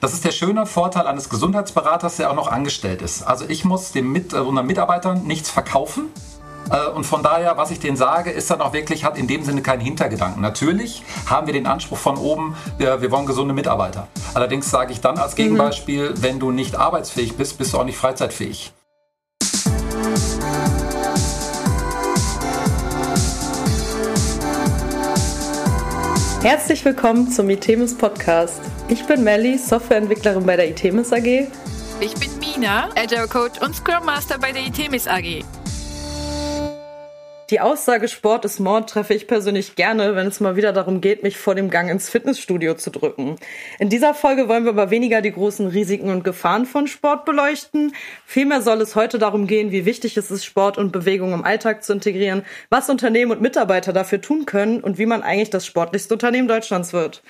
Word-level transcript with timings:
Das 0.00 0.14
ist 0.14 0.24
der 0.24 0.32
schöne 0.32 0.64
Vorteil 0.64 1.06
eines 1.06 1.28
Gesundheitsberaters, 1.28 2.16
der 2.16 2.30
auch 2.30 2.34
noch 2.34 2.50
angestellt 2.50 3.02
ist. 3.02 3.22
Also 3.22 3.44
ich 3.46 3.66
muss 3.66 3.92
den 3.92 4.10
Mit 4.10 4.32
äh, 4.32 4.36
unseren 4.36 4.66
Mitarbeitern 4.66 5.24
nichts 5.26 5.50
verkaufen. 5.50 6.06
Äh, 6.70 6.88
und 6.88 7.04
von 7.04 7.22
daher, 7.22 7.58
was 7.58 7.70
ich 7.70 7.80
denen 7.80 7.98
sage, 7.98 8.30
ist 8.30 8.50
dann 8.50 8.62
auch 8.62 8.72
wirklich, 8.72 9.04
hat 9.04 9.18
in 9.18 9.26
dem 9.26 9.44
Sinne 9.44 9.60
keinen 9.60 9.80
Hintergedanken. 9.80 10.40
Natürlich 10.40 11.02
haben 11.26 11.46
wir 11.46 11.52
den 11.52 11.66
Anspruch 11.66 11.98
von 11.98 12.16
oben, 12.16 12.56
wir, 12.78 13.02
wir 13.02 13.10
wollen 13.10 13.26
gesunde 13.26 13.52
Mitarbeiter. 13.52 14.08
Allerdings 14.32 14.70
sage 14.70 14.90
ich 14.90 15.02
dann 15.02 15.18
als 15.18 15.34
Gegenbeispiel, 15.34 16.12
mhm. 16.12 16.22
wenn 16.22 16.40
du 16.40 16.50
nicht 16.50 16.76
arbeitsfähig 16.76 17.36
bist, 17.36 17.58
bist 17.58 17.74
du 17.74 17.78
auch 17.78 17.84
nicht 17.84 17.98
freizeitfähig. 17.98 18.72
Herzlich 26.42 26.82
willkommen 26.86 27.30
zum 27.30 27.50
ITEMIS 27.50 27.98
Podcast. 27.98 28.62
Ich 28.90 29.04
bin 29.04 29.22
Melly, 29.22 29.56
Softwareentwicklerin 29.56 30.44
bei 30.44 30.56
der 30.56 30.68
ITEMIS 30.68 31.12
AG. 31.12 31.46
Ich 32.00 32.14
bin 32.14 32.28
Mina, 32.40 32.88
Agile 32.96 33.28
Coach 33.28 33.60
und 33.60 33.72
Scrum 33.76 34.04
Master 34.04 34.36
bei 34.36 34.50
der 34.50 34.66
ITEMIS 34.66 35.06
AG. 35.06 35.44
Die 37.50 37.58
Aussage 37.58 38.06
Sport 38.06 38.44
ist 38.44 38.60
Mord 38.60 38.88
treffe 38.88 39.12
ich 39.12 39.26
persönlich 39.26 39.74
gerne, 39.74 40.14
wenn 40.14 40.28
es 40.28 40.38
mal 40.38 40.54
wieder 40.54 40.72
darum 40.72 41.00
geht, 41.00 41.24
mich 41.24 41.36
vor 41.36 41.56
dem 41.56 41.68
Gang 41.68 41.90
ins 41.90 42.08
Fitnessstudio 42.08 42.74
zu 42.74 42.90
drücken. 42.90 43.34
In 43.80 43.88
dieser 43.88 44.14
Folge 44.14 44.48
wollen 44.48 44.62
wir 44.62 44.70
aber 44.70 44.90
weniger 44.90 45.20
die 45.20 45.32
großen 45.32 45.66
Risiken 45.66 46.10
und 46.10 46.22
Gefahren 46.22 46.64
von 46.64 46.86
Sport 46.86 47.24
beleuchten. 47.24 47.92
Vielmehr 48.24 48.62
soll 48.62 48.80
es 48.80 48.94
heute 48.94 49.18
darum 49.18 49.48
gehen, 49.48 49.72
wie 49.72 49.84
wichtig 49.84 50.16
es 50.16 50.30
ist, 50.30 50.44
Sport 50.44 50.78
und 50.78 50.92
Bewegung 50.92 51.32
im 51.32 51.42
Alltag 51.42 51.82
zu 51.82 51.92
integrieren, 51.92 52.44
was 52.68 52.88
Unternehmen 52.88 53.32
und 53.32 53.40
Mitarbeiter 53.40 53.92
dafür 53.92 54.20
tun 54.20 54.46
können 54.46 54.80
und 54.80 54.98
wie 54.98 55.06
man 55.06 55.24
eigentlich 55.24 55.50
das 55.50 55.66
sportlichste 55.66 56.14
Unternehmen 56.14 56.46
Deutschlands 56.46 56.92
wird. 56.92 57.20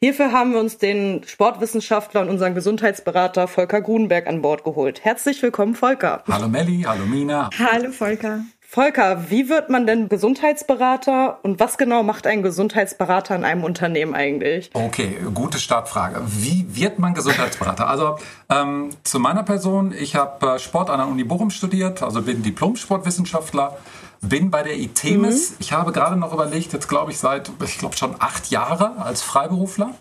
Hierfür 0.00 0.32
haben 0.32 0.52
wir 0.52 0.60
uns 0.60 0.78
den 0.78 1.22
Sportwissenschaftler 1.26 2.22
und 2.22 2.30
unseren 2.30 2.54
Gesundheitsberater 2.54 3.46
Volker 3.46 3.82
Grunberg 3.82 4.26
an 4.26 4.40
Bord 4.40 4.64
geholt. 4.64 5.04
Herzlich 5.04 5.42
willkommen, 5.42 5.74
Volker. 5.74 6.24
Hallo 6.28 6.48
Melli, 6.48 6.82
hallo 6.86 7.04
Mina. 7.04 7.50
Hallo 7.58 7.90
Volker. 7.90 8.40
Volker, 8.76 9.30
wie 9.30 9.48
wird 9.48 9.70
man 9.70 9.86
denn 9.86 10.10
Gesundheitsberater 10.10 11.38
und 11.42 11.58
was 11.60 11.78
genau 11.78 12.02
macht 12.02 12.26
ein 12.26 12.42
Gesundheitsberater 12.42 13.34
in 13.34 13.42
einem 13.42 13.64
Unternehmen 13.64 14.14
eigentlich? 14.14 14.68
Okay, 14.74 15.16
gute 15.32 15.58
Startfrage. 15.58 16.20
Wie 16.26 16.66
wird 16.68 16.98
man 16.98 17.14
Gesundheitsberater? 17.14 17.88
Also 17.88 18.18
ähm, 18.50 18.90
zu 19.02 19.18
meiner 19.18 19.44
Person, 19.44 19.94
ich 19.98 20.14
habe 20.14 20.46
äh, 20.46 20.58
Sport 20.58 20.90
an 20.90 20.98
der 20.98 21.08
Uni 21.08 21.24
Bochum 21.24 21.48
studiert, 21.48 22.02
also 22.02 22.20
bin 22.20 22.42
Diplom-Sportwissenschaftler, 22.42 23.78
bin 24.20 24.50
bei 24.50 24.62
der 24.62 24.76
ITEMIS. 24.76 25.52
Mhm. 25.52 25.56
Ich 25.60 25.72
habe 25.72 25.90
gerade 25.92 26.16
noch 26.18 26.34
überlegt, 26.34 26.74
jetzt 26.74 26.86
glaube 26.86 27.12
ich 27.12 27.18
seit, 27.18 27.50
ich 27.64 27.78
glaube 27.78 27.96
schon 27.96 28.14
acht 28.18 28.50
Jahre 28.50 28.98
als 28.98 29.22
Freiberufler. 29.22 29.94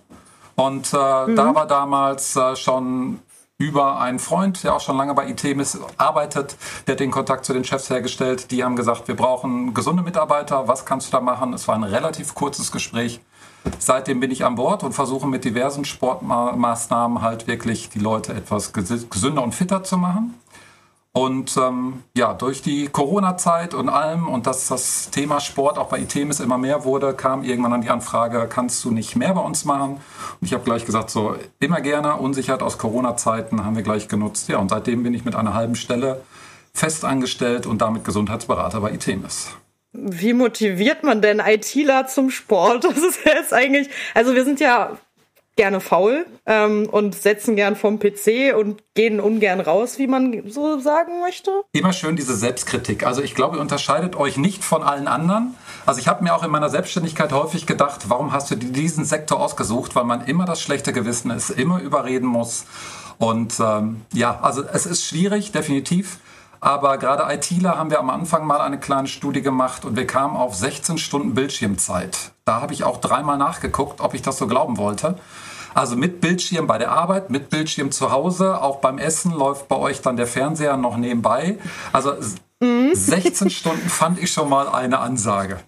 Und 0.55 0.91
äh, 0.93 0.97
mhm. 0.97 1.37
da 1.37 1.55
war 1.55 1.65
damals 1.65 2.35
äh, 2.35 2.57
schon 2.57 3.19
über 3.57 3.99
einen 4.01 4.19
Freund, 4.19 4.63
der 4.63 4.75
auch 4.75 4.81
schon 4.81 4.97
lange 4.97 5.13
bei 5.13 5.29
ITEMIS 5.29 5.79
arbeitet, 5.97 6.57
der 6.87 6.93
hat 6.93 6.99
den 6.99 7.11
Kontakt 7.11 7.45
zu 7.45 7.53
den 7.53 7.63
Chefs 7.63 7.89
hergestellt. 7.89 8.51
Die 8.51 8.65
haben 8.65 8.75
gesagt, 8.75 9.07
wir 9.07 9.15
brauchen 9.15 9.73
gesunde 9.73 10.03
Mitarbeiter. 10.03 10.67
Was 10.67 10.85
kannst 10.85 11.07
du 11.07 11.11
da 11.13 11.21
machen? 11.21 11.53
Es 11.53 11.67
war 11.67 11.75
ein 11.75 11.83
relativ 11.83 12.35
kurzes 12.35 12.73
Gespräch. 12.73 13.21
Seitdem 13.79 14.19
bin 14.19 14.29
ich 14.29 14.43
an 14.43 14.55
Bord 14.55 14.83
und 14.83 14.91
versuche 14.91 15.25
mit 15.25 15.45
diversen 15.45 15.85
Sportmaßnahmen 15.85 17.21
halt 17.21 17.47
wirklich 17.47 17.89
die 17.89 17.99
Leute 17.99 18.33
etwas 18.33 18.73
gesünder 18.73 19.41
und 19.41 19.55
fitter 19.55 19.83
zu 19.83 19.97
machen. 19.97 20.33
Und 21.17 21.55
ähm, 21.55 22.03
ja, 22.17 22.33
durch 22.33 22.61
die 22.61 22.89
Corona-Zeit 22.89 23.73
und 23.73 23.87
allem 23.87 24.27
und 24.27 24.47
dass 24.47 24.67
das 24.67 25.11
Thema 25.11 25.39
Sport 25.39 25.77
auch 25.77 25.87
bei 25.87 25.99
ITEMIS 25.99 26.41
immer 26.41 26.57
mehr 26.57 26.83
wurde, 26.83 27.13
kam 27.13 27.41
irgendwann 27.41 27.71
an 27.71 27.81
die 27.81 27.89
Anfrage, 27.89 28.49
kannst 28.49 28.83
du 28.83 28.91
nicht 28.91 29.15
mehr 29.15 29.33
bei 29.33 29.39
uns 29.39 29.63
machen? 29.63 29.91
Und 29.93 30.41
ich 30.41 30.53
habe 30.53 30.65
gleich 30.65 30.85
gesagt, 30.85 31.09
so 31.09 31.37
immer 31.61 31.79
gerne, 31.79 32.17
Unsicherheit 32.17 32.61
aus 32.61 32.77
Corona-Zeiten 32.77 33.63
haben 33.63 33.77
wir 33.77 33.83
gleich 33.83 34.09
genutzt. 34.09 34.49
Ja, 34.49 34.57
und 34.57 34.67
seitdem 34.67 35.03
bin 35.03 35.13
ich 35.13 35.23
mit 35.23 35.35
einer 35.35 35.53
halben 35.53 35.75
Stelle 35.75 36.21
fest 36.73 37.05
angestellt 37.05 37.65
und 37.65 37.81
damit 37.81 38.03
Gesundheitsberater 38.03 38.81
bei 38.81 38.91
ITEMIS. 38.91 39.51
Wie 39.93 40.33
motiviert 40.33 41.03
man 41.03 41.21
denn 41.21 41.39
ITler 41.39 42.07
zum 42.07 42.29
Sport? 42.29 42.83
Das 42.83 42.97
ist 42.97 43.23
jetzt 43.23 43.53
eigentlich, 43.53 43.89
also 44.13 44.35
wir 44.35 44.43
sind 44.43 44.59
ja 44.59 44.97
gerne 45.55 45.79
faul 45.79 46.25
ähm, 46.45 46.87
und 46.89 47.15
setzen 47.15 47.55
gern 47.55 47.75
vom 47.75 47.99
PC 47.99 48.55
und 48.57 48.83
gehen 48.93 49.19
ungern 49.19 49.59
raus, 49.59 49.97
wie 49.97 50.07
man 50.07 50.49
so 50.49 50.79
sagen 50.79 51.21
möchte. 51.21 51.51
Immer 51.71 51.93
schön 51.93 52.15
diese 52.15 52.35
Selbstkritik. 52.35 53.05
Also 53.05 53.21
ich 53.21 53.35
glaube, 53.35 53.57
ihr 53.57 53.61
unterscheidet 53.61 54.15
euch 54.15 54.37
nicht 54.37 54.63
von 54.63 54.83
allen 54.83 55.07
anderen. 55.07 55.55
Also 55.85 55.99
ich 56.01 56.07
habe 56.07 56.23
mir 56.23 56.35
auch 56.35 56.43
in 56.43 56.51
meiner 56.51 56.69
Selbstständigkeit 56.69 57.31
häufig 57.31 57.65
gedacht, 57.65 58.09
warum 58.09 58.31
hast 58.33 58.51
du 58.51 58.55
diesen 58.55 59.05
Sektor 59.05 59.39
ausgesucht? 59.39 59.95
Weil 59.95 60.05
man 60.05 60.25
immer 60.25 60.45
das 60.45 60.61
schlechte 60.61 60.93
Gewissen 60.93 61.31
ist, 61.31 61.49
immer 61.49 61.79
überreden 61.79 62.27
muss. 62.27 62.65
Und 63.17 63.59
ähm, 63.59 64.01
ja, 64.13 64.39
also 64.41 64.63
es 64.63 64.85
ist 64.85 65.05
schwierig, 65.05 65.51
definitiv. 65.51 66.19
Aber 66.65 66.97
gerade 66.97 67.31
ITler 67.31 67.77
haben 67.77 67.91
wir 67.91 67.99
am 67.99 68.09
Anfang 68.09 68.47
mal 68.47 68.59
eine 68.59 68.79
kleine 68.79 69.07
Studie 69.07 69.43
gemacht 69.43 69.85
und 69.85 69.95
wir 69.95 70.07
kamen 70.07 70.35
auf 70.35 70.55
16 70.55 70.97
Stunden 70.97 71.35
Bildschirmzeit. 71.35 72.31
Da 72.43 72.59
habe 72.59 72.73
ich 72.73 72.83
auch 72.83 72.97
dreimal 72.97 73.37
nachgeguckt, 73.37 74.01
ob 74.01 74.15
ich 74.15 74.23
das 74.23 74.39
so 74.39 74.47
glauben 74.47 74.77
wollte. 74.77 75.19
Also 75.75 75.95
mit 75.95 76.21
Bildschirm 76.21 76.65
bei 76.65 76.79
der 76.79 76.91
Arbeit, 76.91 77.29
mit 77.29 77.51
Bildschirm 77.51 77.91
zu 77.91 78.09
Hause, 78.11 78.63
auch 78.63 78.77
beim 78.77 78.97
Essen 78.97 79.31
läuft 79.31 79.67
bei 79.67 79.75
euch 79.75 80.01
dann 80.01 80.17
der 80.17 80.25
Fernseher 80.25 80.75
noch 80.75 80.97
nebenbei. 80.97 81.59
Also 81.93 82.13
16 82.59 83.51
Stunden 83.51 83.87
fand 83.87 84.17
ich 84.17 84.31
schon 84.31 84.49
mal 84.49 84.67
eine 84.67 84.97
Ansage. 84.97 85.59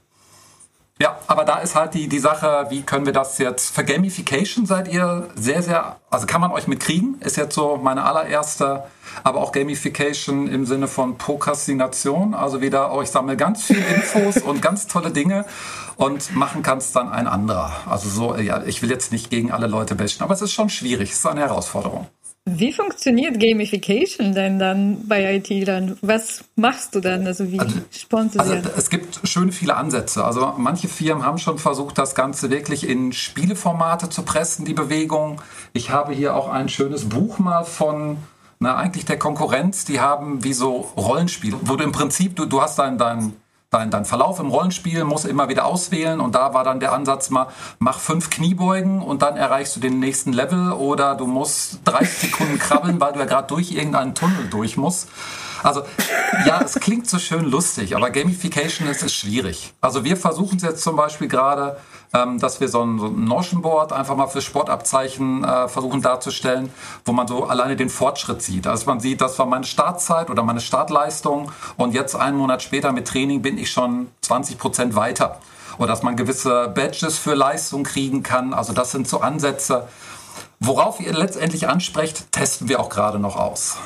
Ja, 0.99 1.19
aber 1.27 1.45
da 1.45 1.59
ist 1.59 1.75
halt 1.75 1.93
die, 1.93 2.07
die 2.07 2.17
Sache, 2.17 2.67
wie 2.69 2.81
können 2.81 3.05
wir 3.05 3.13
das 3.13 3.37
jetzt, 3.37 3.75
für 3.75 3.83
Gamification 3.83 4.65
seid 4.65 4.87
ihr 4.87 5.29
sehr, 5.35 5.61
sehr, 5.61 5.97
also 6.09 6.25
kann 6.25 6.41
man 6.41 6.51
euch 6.51 6.67
mitkriegen, 6.67 7.21
ist 7.21 7.37
jetzt 7.37 7.53
so 7.53 7.77
meine 7.77 8.03
allererste, 8.03 8.83
aber 9.23 9.41
auch 9.41 9.51
Gamification 9.51 10.47
im 10.47 10.65
Sinne 10.65 10.87
von 10.87 11.19
Prokrastination, 11.19 12.33
also 12.33 12.61
wieder, 12.61 12.91
oh, 12.93 13.03
ich 13.03 13.11
sammle 13.11 13.37
ganz 13.37 13.63
viel 13.63 13.77
Infos 13.77 14.37
und 14.41 14.63
ganz 14.63 14.87
tolle 14.87 15.11
Dinge 15.11 15.45
und 15.97 16.35
machen 16.35 16.63
kann 16.63 16.79
es 16.79 16.93
dann 16.93 17.11
ein 17.11 17.27
anderer. 17.27 17.71
Also 17.87 18.09
so, 18.09 18.35
ja, 18.35 18.63
ich 18.63 18.81
will 18.81 18.89
jetzt 18.89 19.11
nicht 19.11 19.29
gegen 19.29 19.51
alle 19.51 19.67
Leute 19.67 19.93
bashen, 19.93 20.23
aber 20.23 20.33
es 20.33 20.41
ist 20.41 20.53
schon 20.53 20.69
schwierig, 20.69 21.11
es 21.11 21.19
ist 21.19 21.25
eine 21.27 21.41
Herausforderung. 21.41 22.07
Wie 22.49 22.71
funktioniert 22.71 23.41
Gamification 23.41 24.33
denn 24.33 24.57
dann 24.57 25.05
bei 25.05 25.35
IT 25.35 25.67
dann? 25.67 25.97
Was 26.01 26.45
machst 26.55 26.95
du 26.95 27.01
dann? 27.01 27.27
Also 27.27 27.51
wie 27.51 27.59
also, 27.59 28.39
also 28.39 28.55
es 28.77 28.89
gibt 28.89 29.19
schön 29.27 29.51
viele 29.51 29.75
Ansätze. 29.75 30.23
Also 30.23 30.53
manche 30.57 30.87
Firmen 30.87 31.25
haben 31.25 31.39
schon 31.39 31.57
versucht, 31.57 31.97
das 31.97 32.15
Ganze 32.15 32.49
wirklich 32.49 32.87
in 32.87 33.11
Spieleformate 33.11 34.09
zu 34.09 34.23
pressen, 34.23 34.63
die 34.63 34.73
Bewegung. 34.73 35.41
Ich 35.73 35.89
habe 35.89 36.13
hier 36.13 36.37
auch 36.37 36.47
ein 36.47 36.69
schönes 36.69 37.09
Buch 37.09 37.37
mal 37.37 37.65
von 37.65 38.15
na, 38.59 38.77
eigentlich 38.77 39.03
der 39.03 39.19
Konkurrenz. 39.19 39.83
Die 39.83 39.99
haben 39.99 40.45
wie 40.45 40.53
so 40.53 40.87
Rollenspiele, 40.95 41.57
wo 41.63 41.75
du 41.75 41.83
im 41.83 41.91
Prinzip, 41.91 42.37
du, 42.37 42.45
du 42.45 42.61
hast 42.61 42.79
dein, 42.79 42.97
dein 42.97 43.33
dein, 43.69 43.91
dein 43.91 44.05
Verlauf 44.05 44.39
im 44.39 44.49
Rollenspiel 44.49 45.03
muss 45.03 45.25
immer 45.25 45.49
wieder 45.49 45.65
auswählen 45.65 46.21
und 46.21 46.35
da 46.35 46.53
war 46.53 46.63
dann 46.63 46.79
der 46.79 46.93
Ansatz 46.93 47.29
mal, 47.29 47.47
mach 47.79 47.99
fünf 47.99 48.29
Kniebeugen 48.29 49.01
und 49.01 49.21
dann 49.21 49.35
erreichst 49.35 49.75
du 49.75 49.79
den 49.79 49.99
nächsten 49.99 50.31
Level 50.31 50.71
oder 50.71 51.15
du 51.15 51.27
musst 51.27 51.79
30 51.85 52.31
Sekunden 52.31 52.59
krabbeln, 52.59 53.01
weil 53.01 53.13
du 53.13 53.19
ja 53.19 53.25
gerade 53.25 53.47
durch 53.47 53.71
irgendeinen 53.71 54.15
Tunnel 54.15 54.47
durch 54.49 54.77
musst. 54.77 55.09
Also 55.63 55.83
ja, 56.45 56.61
es 56.61 56.75
klingt 56.75 57.09
so 57.09 57.19
schön 57.19 57.45
lustig, 57.45 57.95
aber 57.95 58.09
Gamification 58.09 58.87
ist, 58.87 59.03
ist 59.03 59.15
schwierig. 59.15 59.73
Also 59.81 60.03
wir 60.03 60.17
versuchen 60.17 60.57
es 60.57 60.63
jetzt 60.63 60.83
zum 60.83 60.95
Beispiel 60.95 61.27
gerade, 61.27 61.77
ähm, 62.13 62.39
dass 62.39 62.59
wir 62.59 62.67
so 62.67 62.83
ein, 62.83 62.99
so 62.99 63.07
ein 63.07 63.25
Notion-Board 63.25 63.93
einfach 63.93 64.15
mal 64.15 64.27
für 64.27 64.41
Sportabzeichen 64.41 65.43
äh, 65.43 65.67
versuchen 65.67 66.01
darzustellen, 66.01 66.71
wo 67.05 67.11
man 67.11 67.27
so 67.27 67.45
alleine 67.45 67.75
den 67.75 67.89
Fortschritt 67.89 68.41
sieht. 68.41 68.67
Also 68.67 68.85
man 68.85 68.99
sieht, 68.99 69.21
das 69.21 69.37
war 69.39 69.45
meine 69.45 69.65
Startzeit 69.65 70.29
oder 70.29 70.43
meine 70.43 70.61
Startleistung 70.61 71.51
und 71.75 71.93
jetzt 71.93 72.15
einen 72.15 72.37
Monat 72.37 72.61
später 72.61 72.91
mit 72.91 73.07
Training 73.07 73.41
bin 73.41 73.57
ich 73.57 73.71
schon 73.71 74.07
20 74.21 74.57
Prozent 74.57 74.95
weiter. 74.95 75.39
Oder 75.77 75.87
dass 75.87 76.01
man 76.01 76.15
gewisse 76.15 76.69
Badges 76.69 77.17
für 77.17 77.35
Leistung 77.35 77.83
kriegen 77.83 78.23
kann. 78.23 78.53
Also 78.53 78.73
das 78.73 78.91
sind 78.91 79.07
so 79.07 79.21
Ansätze. 79.21 79.87
Worauf 80.59 80.99
ihr 80.99 81.13
letztendlich 81.13 81.67
ansprecht, 81.67 82.31
testen 82.31 82.67
wir 82.67 82.79
auch 82.79 82.89
gerade 82.89 83.19
noch 83.19 83.35
aus. 83.35 83.77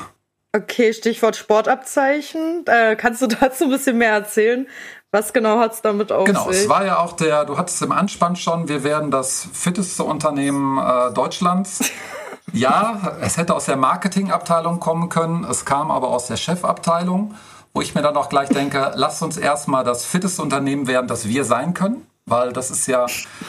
Okay, 0.54 0.92
Stichwort 0.92 1.36
Sportabzeichen. 1.36 2.64
Äh, 2.66 2.96
kannst 2.96 3.22
du 3.22 3.26
dazu 3.40 3.64
ein 3.64 3.70
bisschen 3.70 3.96
mehr 3.98 4.12
erzählen? 4.12 4.66
Was 5.10 5.32
genau 5.32 5.58
hat 5.58 5.74
es 5.74 5.82
damit 5.82 6.10
auf 6.12 6.24
genau, 6.24 6.50
sich? 6.50 6.62
Genau, 6.62 6.62
es 6.62 6.68
war 6.68 6.86
ja 6.86 6.98
auch 6.98 7.12
der, 7.12 7.44
du 7.44 7.58
hattest 7.58 7.82
im 7.82 7.92
Anspann 7.92 8.36
schon, 8.36 8.68
wir 8.68 8.82
werden 8.82 9.10
das 9.10 9.46
fitteste 9.52 10.04
Unternehmen 10.04 10.78
äh, 10.78 11.12
Deutschlands. 11.12 11.90
ja, 12.52 13.16
es 13.20 13.36
hätte 13.36 13.54
aus 13.54 13.66
der 13.66 13.76
Marketingabteilung 13.76 14.80
kommen 14.80 15.08
können, 15.08 15.44
es 15.44 15.64
kam 15.64 15.90
aber 15.90 16.08
aus 16.08 16.28
der 16.28 16.36
Chefabteilung, 16.36 17.34
wo 17.74 17.82
ich 17.82 17.94
mir 17.94 18.02
dann 18.02 18.16
auch 18.16 18.30
gleich 18.30 18.48
denke, 18.48 18.92
lasst 18.94 19.22
uns 19.22 19.36
erstmal 19.36 19.84
das 19.84 20.04
fitteste 20.04 20.40
Unternehmen 20.40 20.86
werden, 20.86 21.08
das 21.08 21.28
wir 21.28 21.44
sein 21.44 21.74
können. 21.74 22.06
Weil 22.32 22.54
das 22.54 22.70
ist 22.70 22.86
ja, 22.86 23.04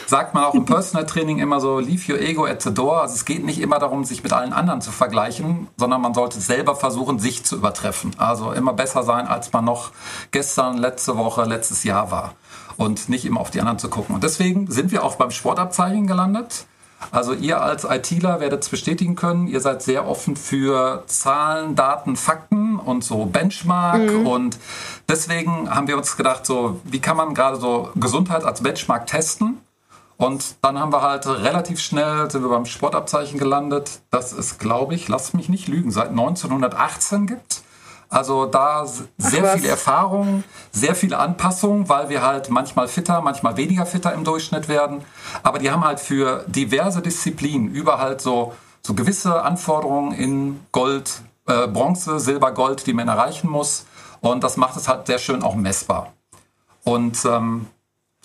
sagt 0.08 0.34
man 0.34 0.44
auch 0.44 0.54
im 0.54 0.66
Personal 0.66 1.06
Training 1.06 1.40
immer 1.40 1.62
so, 1.62 1.80
leave 1.80 2.12
your 2.12 2.20
ego 2.20 2.46
at 2.46 2.62
the 2.62 2.74
door. 2.74 3.02
Also 3.02 3.16
es 3.16 3.24
geht 3.24 3.46
nicht 3.46 3.62
immer 3.62 3.80
darum, 3.80 4.04
sich 4.04 4.24
mit 4.24 4.34
allen 4.34 4.52
anderen 4.52 4.82
zu 4.82 4.92
vergleichen, 4.92 5.70
sondern 5.78 6.02
man 6.02 6.14
sollte 6.14 6.42
selber 6.42 6.76
versuchen, 6.76 7.18
sich 7.18 7.46
zu 7.46 7.56
übertreffen. 7.56 8.12
Also 8.18 8.52
immer 8.52 8.74
besser 8.74 9.04
sein, 9.04 9.26
als 9.26 9.54
man 9.54 9.64
noch 9.64 9.92
gestern, 10.32 10.78
letzte 10.78 11.18
Woche, 11.18 11.46
letztes 11.46 11.86
Jahr 11.86 12.12
war. 12.12 12.34
Und 12.76 13.08
nicht 13.08 13.24
immer 13.24 13.40
auf 13.40 13.52
die 13.52 13.62
anderen 13.62 13.80
zu 13.80 13.88
gucken. 13.88 14.16
Und 14.16 14.24
deswegen 14.26 14.70
sind 14.70 14.92
wir 14.92 15.06
auch 15.06 15.16
beim 15.16 15.32
Sportabzeichen 15.32 16.06
gelandet. 16.06 16.66
Also 17.12 17.34
ihr 17.34 17.62
als 17.62 17.86
ITler 17.86 18.40
werdet 18.40 18.64
es 18.64 18.70
bestätigen 18.70 19.16
können, 19.16 19.48
ihr 19.48 19.60
seid 19.60 19.82
sehr 19.82 20.08
offen 20.08 20.36
für 20.36 21.04
Zahlen, 21.08 21.76
Daten, 21.76 22.16
Fakten 22.16 22.78
und 22.78 23.04
so 23.04 23.26
Benchmark. 23.26 24.12
Mhm. 24.12 24.28
Und 24.28 24.58
deswegen 25.08 25.70
haben 25.74 25.88
wir 25.88 25.98
uns 25.98 26.18
gedacht, 26.18 26.46
so, 26.46 26.80
wie 26.84 27.00
kann 27.00 27.18
man 27.18 27.34
gerade 27.34 27.58
so 27.58 27.90
Gesundheit 27.96 28.44
als 28.44 28.62
Benchmark 28.62 29.08
testen? 29.08 29.60
Und 30.18 30.56
dann 30.62 30.80
haben 30.80 30.94
wir 30.94 31.02
halt 31.02 31.26
relativ 31.28 31.80
schnell, 31.80 32.30
sind 32.30 32.44
wir 32.44 32.50
beim 32.50 32.66
Sportabzeichen 32.66 33.40
gelandet, 33.40 34.02
das 34.12 34.32
es, 34.32 34.58
glaube 34.58 34.94
ich, 34.96 35.08
lasst 35.08 35.34
mich 35.34 35.50
nicht 35.50 35.68
lügen, 35.68 35.92
seit 35.92 36.10
1918 36.10 37.28
gibt. 37.28 37.64
Also 38.14 38.46
da 38.46 38.86
sehr 39.18 39.44
Ach, 39.44 39.58
viel 39.58 39.66
Erfahrung, 39.66 40.44
sehr 40.72 40.94
viele 40.94 41.18
Anpassungen, 41.18 41.90
weil 41.90 42.10
wir 42.10 42.22
halt 42.22 42.50
manchmal 42.50 42.88
fitter, 42.88 43.22
manchmal 43.22 43.58
weniger 43.58 43.88
fitter 43.88 44.14
im 44.14 44.24
Durchschnitt 44.24 44.70
werden. 44.70 45.04
Aber 45.42 45.58
die 45.58 45.72
haben 45.72 45.84
halt 45.84 46.00
für 46.00 46.46
diverse 46.48 47.02
Disziplinen 47.02 47.72
über 47.72 47.98
halt 47.98 48.22
so, 48.22 48.54
so 48.86 48.94
gewisse 48.94 49.42
Anforderungen 49.42 50.12
in 50.12 50.60
Gold, 50.72 51.24
äh, 51.48 51.68
Bronze, 51.68 52.20
Silber, 52.20 52.52
Gold, 52.52 52.86
die 52.86 52.94
man 52.94 53.08
erreichen 53.08 53.50
muss. 53.50 53.88
Und 54.24 54.42
das 54.42 54.56
macht 54.56 54.78
es 54.78 54.88
halt 54.88 55.06
sehr 55.06 55.20
schön 55.20 55.44
auch 55.44 55.54
messbar. 55.54 56.14
Und 56.86 57.26
ähm, 57.26 57.68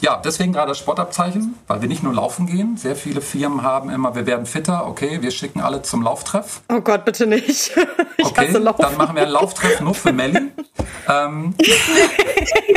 ja, 0.01 0.21
deswegen 0.25 0.53
gerade 0.53 0.69
das 0.69 0.79
Sportabzeichen, 0.79 1.57
weil 1.67 1.81
wir 1.81 1.89
nicht 1.89 2.05
nur 2.05 2.15
laufen 2.15 2.47
gehen. 2.47 2.77
Sehr 2.77 2.95
viele 2.95 3.21
Firmen 3.21 3.63
haben 3.63 3.91
immer, 3.91 4.15
wir 4.15 4.27
werden 4.27 4.47
fitter, 4.47 4.87
okay, 4.87 5.23
wir 5.23 5.33
schicken 5.33 5.61
alle 5.61 5.83
zum 5.83 6.03
Lauftreff. 6.03 6.61
Oh 6.69 6.81
Gott, 6.81 7.05
bitte 7.05 7.27
nicht. 7.27 7.73
Ich 8.21 8.27
okay, 8.27 8.53
dann 8.53 8.65
machen 8.97 9.15
wir 9.15 9.23
einen 9.23 9.31
Lauftreff 9.31 9.81
nur 9.81 9.95
für 9.95 10.13
Melli. 10.13 10.51
ähm. 11.09 11.55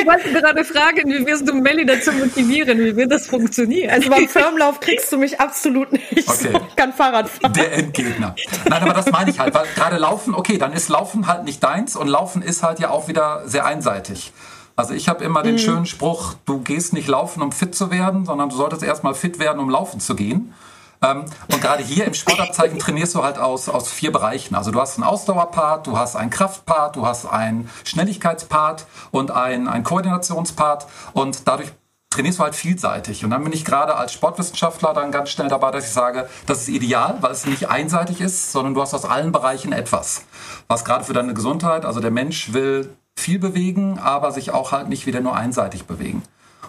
Ich 0.01 0.07
wollte 0.07 0.31
gerade 0.31 0.63
fragen, 0.63 1.11
wie 1.11 1.25
wirst 1.25 1.47
du 1.47 1.53
Melli 1.53 1.85
dazu 1.85 2.11
motivieren? 2.11 2.79
Wie 2.79 2.95
wird 2.95 3.11
das 3.11 3.27
funktionieren? 3.27 3.89
Also 3.91 4.09
beim 4.09 4.27
Firmenlauf 4.27 4.79
kriegst 4.79 5.11
du 5.11 5.17
mich 5.17 5.39
absolut 5.39 5.91
nicht. 5.91 6.27
Okay. 6.27 6.53
Ich 6.69 6.75
kann 6.75 6.93
Fahrrad 6.93 7.29
fahren. 7.29 7.53
Der 7.53 7.73
Endgegner. 7.73 8.35
Nein, 8.67 8.83
aber 8.83 8.93
das 8.93 9.11
meine 9.11 9.29
ich 9.29 9.39
halt, 9.39 9.53
weil 9.53 9.65
gerade 9.75 9.97
Laufen, 9.97 10.33
okay, 10.33 10.57
dann 10.57 10.73
ist 10.73 10.89
Laufen 10.89 11.27
halt 11.27 11.43
nicht 11.43 11.63
deins 11.63 11.95
und 11.95 12.07
Laufen 12.07 12.41
ist 12.41 12.63
halt 12.63 12.79
ja 12.79 12.89
auch 12.89 13.07
wieder 13.07 13.47
sehr 13.47 13.65
einseitig. 13.65 14.31
Also 14.81 14.95
ich 14.95 15.07
habe 15.07 15.23
immer 15.23 15.43
den 15.43 15.53
mhm. 15.53 15.59
schönen 15.59 15.85
Spruch, 15.85 16.33
du 16.45 16.61
gehst 16.61 16.91
nicht 16.91 17.07
laufen, 17.07 17.43
um 17.43 17.51
fit 17.51 17.75
zu 17.75 17.91
werden, 17.91 18.25
sondern 18.25 18.49
du 18.49 18.55
solltest 18.55 18.81
erstmal 18.81 19.13
fit 19.13 19.37
werden, 19.37 19.59
um 19.59 19.69
laufen 19.69 19.99
zu 19.99 20.15
gehen. 20.15 20.55
Ähm, 21.03 21.25
und 21.51 21.61
gerade 21.61 21.83
hier 21.83 22.05
im 22.05 22.15
Sportabzeichen 22.15 22.79
trainierst 22.79 23.13
du 23.13 23.21
halt 23.21 23.37
aus, 23.37 23.69
aus 23.69 23.91
vier 23.91 24.11
Bereichen. 24.11 24.55
Also 24.55 24.71
du 24.71 24.81
hast 24.81 24.97
einen 24.97 25.03
Ausdauerpart, 25.03 25.85
du 25.85 25.99
hast 25.99 26.15
einen 26.15 26.31
Kraftpart, 26.31 26.95
du 26.95 27.05
hast 27.05 27.27
einen 27.27 27.69
Schnelligkeitspart 27.83 28.87
und 29.11 29.29
einen, 29.29 29.67
einen 29.67 29.83
Koordinationspart. 29.83 30.87
Und 31.13 31.47
dadurch 31.47 31.71
trainierst 32.09 32.39
du 32.39 32.43
halt 32.43 32.55
vielseitig. 32.55 33.23
Und 33.23 33.29
dann 33.29 33.43
bin 33.43 33.53
ich 33.53 33.63
gerade 33.63 33.95
als 33.97 34.13
Sportwissenschaftler 34.13 34.95
dann 34.95 35.11
ganz 35.11 35.29
schnell 35.29 35.47
dabei, 35.47 35.69
dass 35.69 35.85
ich 35.85 35.91
sage, 35.91 36.27
das 36.47 36.61
ist 36.63 36.69
ideal, 36.69 37.17
weil 37.21 37.33
es 37.33 37.45
nicht 37.45 37.69
einseitig 37.69 38.19
ist, 38.19 38.51
sondern 38.51 38.73
du 38.73 38.81
hast 38.81 38.95
aus 38.95 39.05
allen 39.05 39.31
Bereichen 39.31 39.73
etwas. 39.73 40.23
Was 40.67 40.83
gerade 40.85 41.03
für 41.03 41.13
deine 41.13 41.35
Gesundheit, 41.35 41.85
also 41.85 41.99
der 41.99 42.09
Mensch 42.09 42.51
will 42.53 42.97
viel 43.17 43.39
bewegen, 43.39 43.99
aber 43.99 44.31
sich 44.31 44.51
auch 44.51 44.71
halt 44.71 44.89
nicht 44.89 45.05
wieder 45.05 45.21
nur 45.21 45.35
einseitig 45.35 45.85
bewegen. 45.85 46.23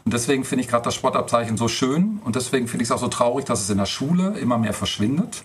Und 0.05 0.15
deswegen 0.15 0.45
finde 0.45 0.65
ich 0.65 0.69
gerade 0.69 0.85
das 0.85 0.95
Sportabzeichen 0.95 1.57
so 1.57 1.69
schön 1.69 2.21
und 2.25 2.37
deswegen 2.37 2.67
finde 2.67 2.83
ich 2.83 2.89
es 2.89 2.93
auch 2.93 2.99
so 2.99 3.09
traurig, 3.09 3.45
dass 3.45 3.61
es 3.61 3.71
in 3.71 3.79
der 3.79 3.87
Schule 3.87 4.37
immer 4.39 4.59
mehr 4.59 4.75
verschwindet. 4.75 5.45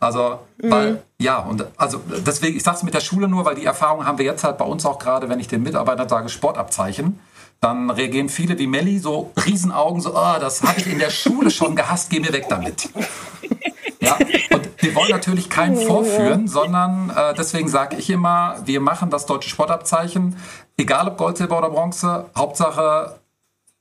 Also, 0.00 0.38
mhm. 0.58 0.70
weil, 0.70 1.02
ja, 1.18 1.38
und 1.38 1.66
also 1.76 2.00
deswegen, 2.26 2.56
ich 2.56 2.62
sage 2.62 2.78
es 2.78 2.82
mit 2.82 2.94
der 2.94 3.00
Schule 3.00 3.28
nur, 3.28 3.44
weil 3.44 3.54
die 3.54 3.64
Erfahrung 3.64 4.06
haben 4.06 4.18
wir 4.18 4.24
jetzt 4.24 4.44
halt 4.44 4.58
bei 4.58 4.64
uns 4.64 4.86
auch 4.86 4.98
gerade, 4.98 5.28
wenn 5.28 5.40
ich 5.40 5.48
den 5.48 5.62
Mitarbeitern 5.62 6.08
sage 6.08 6.28
Sportabzeichen, 6.28 7.18
dann 7.60 7.90
reagieren 7.90 8.30
viele 8.30 8.58
wie 8.58 8.66
Melli 8.66 8.98
so 8.98 9.32
Riesenaugen, 9.44 10.00
so, 10.00 10.14
oh, 10.16 10.36
das 10.40 10.62
habe 10.62 10.80
ich 10.80 10.86
in 10.86 10.98
der 10.98 11.10
Schule 11.10 11.50
schon 11.50 11.76
gehasst, 11.76 12.08
geh 12.08 12.20
mir 12.20 12.32
weg 12.32 12.46
damit. 12.48 12.88
Ja, 14.00 14.16
wollen 15.00 15.10
natürlich 15.10 15.50
keinen 15.50 15.76
vorführen, 15.76 16.48
sondern 16.48 17.10
äh, 17.10 17.34
deswegen 17.34 17.68
sage 17.68 17.96
ich 17.96 18.10
immer, 18.10 18.56
wir 18.64 18.80
machen 18.80 19.10
das 19.10 19.26
deutsche 19.26 19.48
Sportabzeichen, 19.48 20.36
egal 20.76 21.08
ob 21.08 21.18
Gold, 21.18 21.36
Silber 21.36 21.58
oder 21.58 21.70
Bronze, 21.70 22.26
Hauptsache 22.36 23.20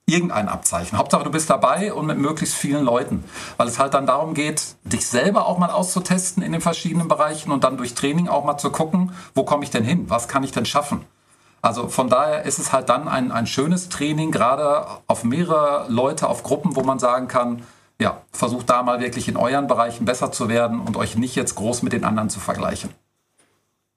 irgendein 0.05 0.49
Abzeichen. 0.49 0.97
Hauptsache 0.97 1.23
du 1.23 1.31
bist 1.31 1.49
dabei 1.49 1.93
und 1.93 2.07
mit 2.07 2.17
möglichst 2.17 2.55
vielen 2.55 2.83
Leuten, 2.83 3.23
weil 3.57 3.67
es 3.67 3.79
halt 3.79 3.93
dann 3.93 4.07
darum 4.07 4.33
geht, 4.33 4.75
dich 4.83 5.07
selber 5.07 5.45
auch 5.45 5.57
mal 5.57 5.69
auszutesten 5.69 6.41
in 6.41 6.51
den 6.51 6.61
verschiedenen 6.61 7.07
Bereichen 7.07 7.51
und 7.51 7.63
dann 7.63 7.77
durch 7.77 7.93
Training 7.93 8.27
auch 8.27 8.43
mal 8.43 8.57
zu 8.57 8.71
gucken, 8.71 9.11
wo 9.35 9.43
komme 9.43 9.63
ich 9.63 9.69
denn 9.69 9.83
hin, 9.83 10.05
was 10.09 10.27
kann 10.27 10.43
ich 10.43 10.51
denn 10.51 10.65
schaffen. 10.65 11.05
Also 11.61 11.89
von 11.89 12.09
daher 12.09 12.43
ist 12.43 12.57
es 12.57 12.71
halt 12.71 12.89
dann 12.89 13.07
ein, 13.07 13.31
ein 13.31 13.45
schönes 13.45 13.89
Training, 13.89 14.31
gerade 14.31 14.87
auf 15.07 15.23
mehrere 15.23 15.85
Leute, 15.89 16.29
auf 16.29 16.41
Gruppen, 16.43 16.75
wo 16.75 16.81
man 16.81 16.99
sagen 16.99 17.27
kann, 17.27 17.63
ja, 18.01 18.21
versucht 18.31 18.69
da 18.69 18.81
mal 18.83 18.99
wirklich 18.99 19.27
in 19.27 19.37
euren 19.37 19.67
Bereichen 19.67 20.05
besser 20.05 20.31
zu 20.31 20.49
werden 20.49 20.79
und 20.79 20.97
euch 20.97 21.15
nicht 21.15 21.35
jetzt 21.35 21.55
groß 21.55 21.83
mit 21.83 21.93
den 21.93 22.03
anderen 22.03 22.29
zu 22.29 22.39
vergleichen. 22.39 22.89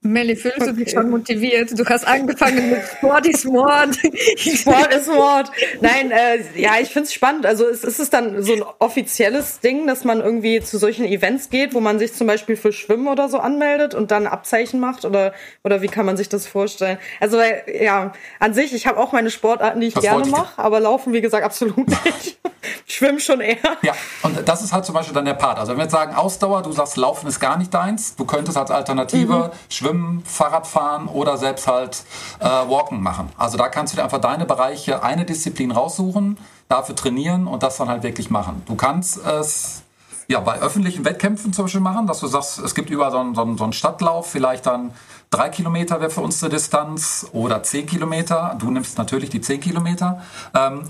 Melly, 0.05 0.35
fühlst 0.35 0.61
okay. 0.61 0.71
du 0.71 0.73
dich 0.73 0.91
schon 0.91 1.11
motiviert? 1.11 1.79
Du 1.79 1.85
hast 1.85 2.05
angefangen 2.05 2.71
mit 2.71 2.83
Sport 2.83 3.25
ist 3.27 3.45
Mord. 3.45 3.97
Sport 4.37 4.93
ist 4.95 5.07
Mord. 5.07 5.49
Nein, 5.81 6.11
äh, 6.11 6.61
ja, 6.61 6.73
ich 6.81 6.89
finde 6.89 7.07
es 7.07 7.15
spannend. 7.15 7.47
Also 7.47 7.67
ist, 7.67 7.85
ist 7.85 8.01
es 8.01 8.11
dann 8.11 8.43
so 8.43 8.53
ein 8.53 8.65
offizielles 8.81 9.61
Ding, 9.61 9.87
dass 9.87 10.03
man 10.03 10.21
irgendwie 10.21 10.61
zu 10.61 10.77
solchen 10.77 11.05
Events 11.05 11.51
geht, 11.51 11.73
wo 11.73 11.81
man 11.81 12.01
sich 12.01 12.15
zum 12.15 12.27
Beispiel 12.27 12.57
für 12.57 12.73
Schwimmen 12.73 13.07
oder 13.07 13.29
so 13.29 13.39
anmeldet 13.39 13.95
und 13.95 14.11
dann 14.11 14.27
Abzeichen 14.27 14.81
macht? 14.81 15.05
Oder, 15.05 15.35
oder 15.63 15.83
wie 15.83 15.89
kann 15.89 16.05
man 16.05 16.17
sich 16.17 16.29
das 16.29 16.49
vorstellen? 16.49 16.99
Also 17.21 17.39
ja, 17.41 18.13
an 18.41 18.55
sich, 18.55 18.75
ich 18.75 18.89
habe 18.89 18.99
auch 18.99 19.13
meine 19.13 19.31
Sportarten, 19.31 19.81
die 19.81 19.87
ich 19.87 19.95
das 19.95 20.03
gerne 20.03 20.27
mache, 20.27 20.61
aber 20.61 20.81
laufen, 20.81 21.13
wie 21.13 21.21
gesagt, 21.21 21.45
absolut 21.45 21.87
nicht. 21.87 22.41
Schwimmen 22.87 23.21
schon 23.21 23.41
eher. 23.41 23.57
Ja, 23.83 23.95
und 24.23 24.37
das 24.47 24.63
ist 24.63 24.73
halt 24.73 24.85
zum 24.85 24.95
Beispiel 24.95 25.15
dann 25.15 25.25
der 25.25 25.35
Part. 25.35 25.59
Also 25.59 25.73
wenn 25.73 25.79
wir 25.79 25.85
jetzt 25.85 25.93
sagen 25.93 26.15
Ausdauer, 26.15 26.63
du 26.63 26.73
sagst, 26.73 26.97
Laufen 26.97 27.29
ist 27.29 27.41
gar 27.41 27.57
nicht 27.57 27.73
deins, 27.73 28.17
du 28.17 28.25
könntest 28.25 28.57
als 28.57 28.71
Alternative 28.71 29.51
mhm. 29.51 29.51
Schwimmen 29.69 29.92
Schwimmen, 29.93 30.23
Fahrradfahren 30.25 31.07
oder 31.07 31.37
selbst 31.37 31.69
halt 31.69 32.05
äh, 32.41 32.45
Walken 32.45 33.03
machen. 33.03 33.29
Also 33.37 33.59
da 33.59 33.69
kannst 33.69 33.93
du 33.93 33.97
dir 33.97 34.05
einfach 34.05 34.21
deine 34.21 34.47
Bereiche, 34.47 35.03
eine 35.03 35.25
Disziplin 35.27 35.71
raussuchen, 35.71 36.39
dafür 36.69 36.97
trainieren 36.97 37.47
und 37.47 37.63
das 37.63 37.77
dann 37.77 37.89
halt 37.89 38.03
wirklich 38.03 38.31
machen. 38.31 38.63
Du 38.67 38.75
kannst 38.75 39.19
es 39.19 39.83
ja, 40.29 40.41
bei 40.41 40.59
öffentlichen 40.61 41.05
Wettkämpfen 41.05 41.53
zum 41.53 41.67
Beispiel 41.67 41.81
machen, 41.81 42.07
dass 42.07 42.21
du 42.21 42.27
sagst, 42.27 42.59
es 42.59 42.75
gibt 42.75 42.89
über 42.91 43.11
so 43.11 43.19
einen, 43.19 43.35
so 43.35 43.43
einen 43.65 43.73
Stadtlauf, 43.73 44.31
vielleicht 44.31 44.65
dann 44.67 44.93
drei 45.33 45.49
Kilometer 45.49 46.01
wäre 46.01 46.11
für 46.11 46.21
uns 46.21 46.43
eine 46.43 46.51
Distanz 46.51 47.27
oder 47.33 47.63
zehn 47.63 47.87
Kilometer. 47.87 48.57
Du 48.59 48.71
nimmst 48.71 48.99
natürlich 48.99 49.31
die 49.31 49.41
zehn 49.41 49.61
Kilometer. 49.61 50.23
Ähm, 50.55 50.85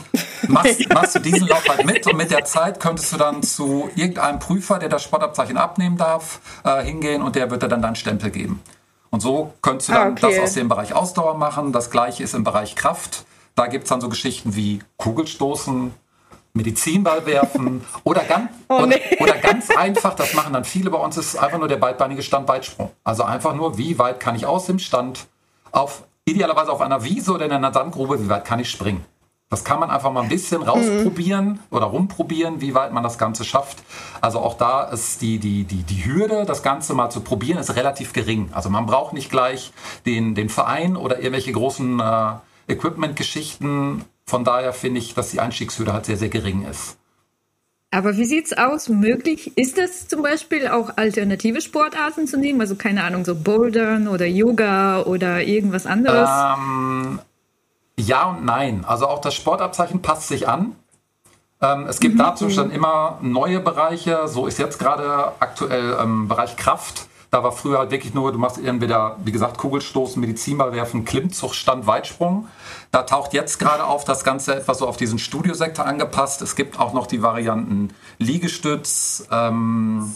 machst, 0.48 0.88
machst 0.94 1.14
du 1.14 1.20
diesen 1.20 1.48
Lauf 1.48 1.66
halt 1.68 1.86
mit 1.86 2.06
und 2.06 2.16
mit 2.16 2.30
der 2.30 2.44
Zeit 2.44 2.80
könntest 2.80 3.12
du 3.12 3.16
dann 3.16 3.42
zu 3.42 3.88
irgendeinem 3.94 4.38
Prüfer, 4.38 4.78
der 4.78 4.88
das 4.88 5.02
Sportabzeichen 5.02 5.56
abnehmen 5.56 5.96
darf, 5.96 6.40
äh, 6.64 6.82
hingehen 6.82 7.22
und 7.22 7.36
der 7.36 7.50
wird 7.50 7.62
dir 7.62 7.68
dann 7.68 7.82
deinen 7.82 7.96
Stempel 7.96 8.30
geben. 8.30 8.60
Und 9.12 9.20
so 9.20 9.52
könntest 9.60 9.90
du 9.90 9.92
dann 9.92 10.08
ah, 10.08 10.10
okay. 10.12 10.36
das 10.36 10.38
aus 10.38 10.54
dem 10.54 10.68
Bereich 10.68 10.94
Ausdauer 10.94 11.36
machen. 11.36 11.70
Das 11.72 11.90
gleiche 11.90 12.22
ist 12.24 12.34
im 12.34 12.44
Bereich 12.44 12.74
Kraft. 12.74 13.26
Da 13.54 13.66
gibt 13.66 13.84
es 13.84 13.90
dann 13.90 14.00
so 14.00 14.08
Geschichten 14.08 14.56
wie 14.56 14.80
Kugelstoßen, 14.96 15.92
Medizinball 16.54 17.26
werfen 17.26 17.84
oder 18.04 18.24
ganz, 18.24 18.50
oh, 18.68 18.86
nee. 18.86 19.00
oder, 19.20 19.32
oder, 19.32 19.38
ganz 19.38 19.70
einfach, 19.70 20.14
das 20.14 20.32
machen 20.32 20.54
dann 20.54 20.64
viele 20.64 20.90
bei 20.90 20.98
uns, 20.98 21.18
ist 21.18 21.36
einfach 21.36 21.58
nur 21.58 21.68
der 21.68 21.76
beidbeinige 21.76 22.22
Standweitsprung. 22.22 22.90
Also 23.04 23.24
einfach 23.24 23.54
nur, 23.54 23.76
wie 23.76 23.98
weit 23.98 24.18
kann 24.18 24.34
ich 24.34 24.46
aus 24.46 24.66
dem 24.66 24.78
Stand 24.78 25.26
auf 25.72 26.04
idealerweise 26.24 26.72
auf 26.72 26.80
einer 26.80 27.04
Wiese 27.04 27.32
oder 27.32 27.44
in 27.44 27.52
einer 27.52 27.72
Sandgrube, 27.72 28.22
wie 28.22 28.28
weit 28.30 28.46
kann 28.46 28.60
ich 28.60 28.70
springen? 28.70 29.04
Das 29.52 29.64
kann 29.64 29.78
man 29.80 29.90
einfach 29.90 30.10
mal 30.10 30.22
ein 30.22 30.30
bisschen 30.30 30.62
rausprobieren 30.62 31.46
mhm. 31.46 31.58
oder 31.68 31.84
rumprobieren, 31.84 32.62
wie 32.62 32.74
weit 32.74 32.94
man 32.94 33.02
das 33.02 33.18
Ganze 33.18 33.44
schafft. 33.44 33.82
Also 34.22 34.40
auch 34.40 34.54
da 34.54 34.84
ist 34.84 35.20
die, 35.20 35.38
die, 35.38 35.64
die, 35.64 35.82
die 35.82 36.06
Hürde, 36.06 36.46
das 36.46 36.62
Ganze 36.62 36.94
mal 36.94 37.10
zu 37.10 37.20
probieren, 37.20 37.58
ist 37.58 37.76
relativ 37.76 38.14
gering. 38.14 38.48
Also 38.52 38.70
man 38.70 38.86
braucht 38.86 39.12
nicht 39.12 39.30
gleich 39.30 39.74
den, 40.06 40.34
den 40.34 40.48
Verein 40.48 40.96
oder 40.96 41.18
irgendwelche 41.18 41.52
großen 41.52 42.00
äh, 42.00 42.72
Equipment-Geschichten. 42.72 44.06
Von 44.24 44.42
daher 44.42 44.72
finde 44.72 45.00
ich, 45.00 45.12
dass 45.12 45.32
die 45.32 45.40
Einstiegshürde 45.40 45.92
halt 45.92 46.06
sehr, 46.06 46.16
sehr 46.16 46.30
gering 46.30 46.64
ist. 46.64 46.96
Aber 47.90 48.16
wie 48.16 48.24
sieht's 48.24 48.54
aus? 48.54 48.88
Möglich 48.88 49.58
ist 49.58 49.76
es 49.76 50.08
zum 50.08 50.22
Beispiel 50.22 50.66
auch 50.68 50.96
alternative 50.96 51.60
Sportarten 51.60 52.26
zu 52.26 52.38
nehmen? 52.38 52.58
Also 52.62 52.74
keine 52.74 53.04
Ahnung, 53.04 53.26
so 53.26 53.34
Bouldern 53.34 54.08
oder 54.08 54.24
Yoga 54.24 55.02
oder 55.02 55.42
irgendwas 55.42 55.84
anderes? 55.84 56.30
Ähm, 56.56 57.18
ja 57.98 58.30
und 58.30 58.44
nein. 58.44 58.84
Also 58.86 59.08
auch 59.08 59.20
das 59.20 59.34
Sportabzeichen 59.34 60.02
passt 60.02 60.28
sich 60.28 60.48
an. 60.48 60.76
Ähm, 61.60 61.86
es 61.88 62.00
gibt 62.00 62.14
mhm. 62.14 62.18
dazu 62.18 62.50
schon 62.50 62.70
immer 62.70 63.18
neue 63.22 63.60
Bereiche. 63.60 64.26
So 64.28 64.46
ist 64.46 64.58
jetzt 64.58 64.78
gerade 64.78 65.32
aktuell 65.38 65.96
ähm, 66.00 66.28
Bereich 66.28 66.56
Kraft. 66.56 67.06
Da 67.30 67.42
war 67.42 67.52
früher 67.52 67.78
halt 67.78 67.90
wirklich 67.90 68.12
nur, 68.12 68.30
du 68.30 68.38
machst 68.38 68.58
entweder, 68.62 69.16
wie 69.24 69.32
gesagt, 69.32 69.56
Kugelstoßen, 69.56 70.20
Medizinball 70.20 70.74
werfen, 70.74 71.06
Klimmzug, 71.06 71.54
Stand, 71.54 71.86
Weitsprung. 71.86 72.46
Da 72.90 73.04
taucht 73.04 73.32
jetzt 73.32 73.58
gerade 73.58 73.84
auf 73.84 74.04
das 74.04 74.22
Ganze 74.22 74.54
etwas 74.54 74.78
so 74.78 74.86
auf 74.86 74.98
diesen 74.98 75.18
Studiosektor 75.18 75.86
angepasst. 75.86 76.42
Es 76.42 76.56
gibt 76.56 76.78
auch 76.78 76.92
noch 76.92 77.06
die 77.06 77.22
Varianten 77.22 77.94
Liegestütz, 78.18 79.26
ähm, 79.30 80.14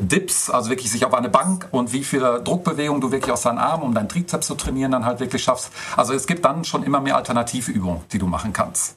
Dips, 0.00 0.50
also 0.50 0.70
wirklich 0.70 0.90
sich 0.90 1.04
auf 1.04 1.14
eine 1.14 1.28
Bank 1.28 1.68
und 1.70 1.92
wie 1.92 2.04
viele 2.04 2.42
Druckbewegungen 2.42 3.00
du 3.00 3.12
wirklich 3.12 3.32
aus 3.32 3.42
deinen 3.42 3.58
Armen, 3.58 3.82
um 3.82 3.94
deinen 3.94 4.08
Trizeps 4.08 4.46
zu 4.46 4.54
trainieren, 4.54 4.92
dann 4.92 5.04
halt 5.04 5.20
wirklich 5.20 5.42
schaffst. 5.42 5.70
Also 5.96 6.14
es 6.14 6.26
gibt 6.26 6.44
dann 6.44 6.64
schon 6.64 6.82
immer 6.82 7.00
mehr 7.00 7.16
Alternativübungen, 7.16 8.02
die 8.12 8.18
du 8.18 8.26
machen 8.26 8.52
kannst. 8.52 8.96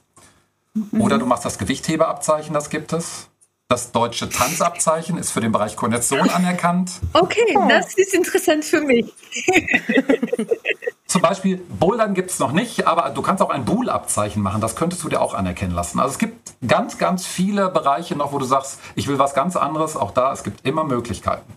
Mhm. 0.73 1.01
Oder 1.01 1.17
du 1.17 1.25
machst 1.25 1.45
das 1.45 1.57
Gewichtheberabzeichen, 1.57 2.53
das 2.53 2.69
gibt 2.69 2.93
es. 2.93 3.29
Das 3.69 3.91
deutsche 3.91 4.29
Tanzabzeichen 4.29 5.17
ist 5.17 5.31
für 5.31 5.41
den 5.41 5.51
Bereich 5.51 5.75
Koordination 5.75 6.29
anerkannt. 6.29 6.91
Okay, 7.13 7.55
oh. 7.55 7.67
das 7.69 7.93
ist 7.95 8.13
interessant 8.13 8.65
für 8.65 8.81
mich. 8.81 9.11
Zum 11.13 11.21
Beispiel 11.21 11.57
Bouldern 11.57 12.15
gibt 12.15 12.31
es 12.31 12.39
noch 12.39 12.53
nicht, 12.53 12.87
aber 12.87 13.11
du 13.11 13.21
kannst 13.21 13.43
auch 13.43 13.51
ein 13.51 13.65
Buhl-Abzeichen 13.65 14.41
machen. 14.41 14.61
Das 14.61 14.75
könntest 14.75 15.03
du 15.03 15.09
dir 15.09 15.21
auch 15.21 15.35
anerkennen 15.35 15.75
lassen. 15.75 15.99
Also 15.99 16.13
es 16.13 16.17
gibt 16.17 16.53
ganz, 16.67 16.97
ganz 16.97 17.27
viele 17.27 17.69
Bereiche 17.69 18.15
noch, 18.15 18.33
wo 18.33 18.39
du 18.39 18.45
sagst, 18.45 18.79
ich 18.95 19.07
will 19.07 19.19
was 19.19 19.35
ganz 19.35 19.55
anderes. 19.55 19.95
Auch 19.95 20.09
da, 20.09 20.33
es 20.33 20.43
gibt 20.43 20.65
immer 20.65 20.85
Möglichkeiten. 20.85 21.53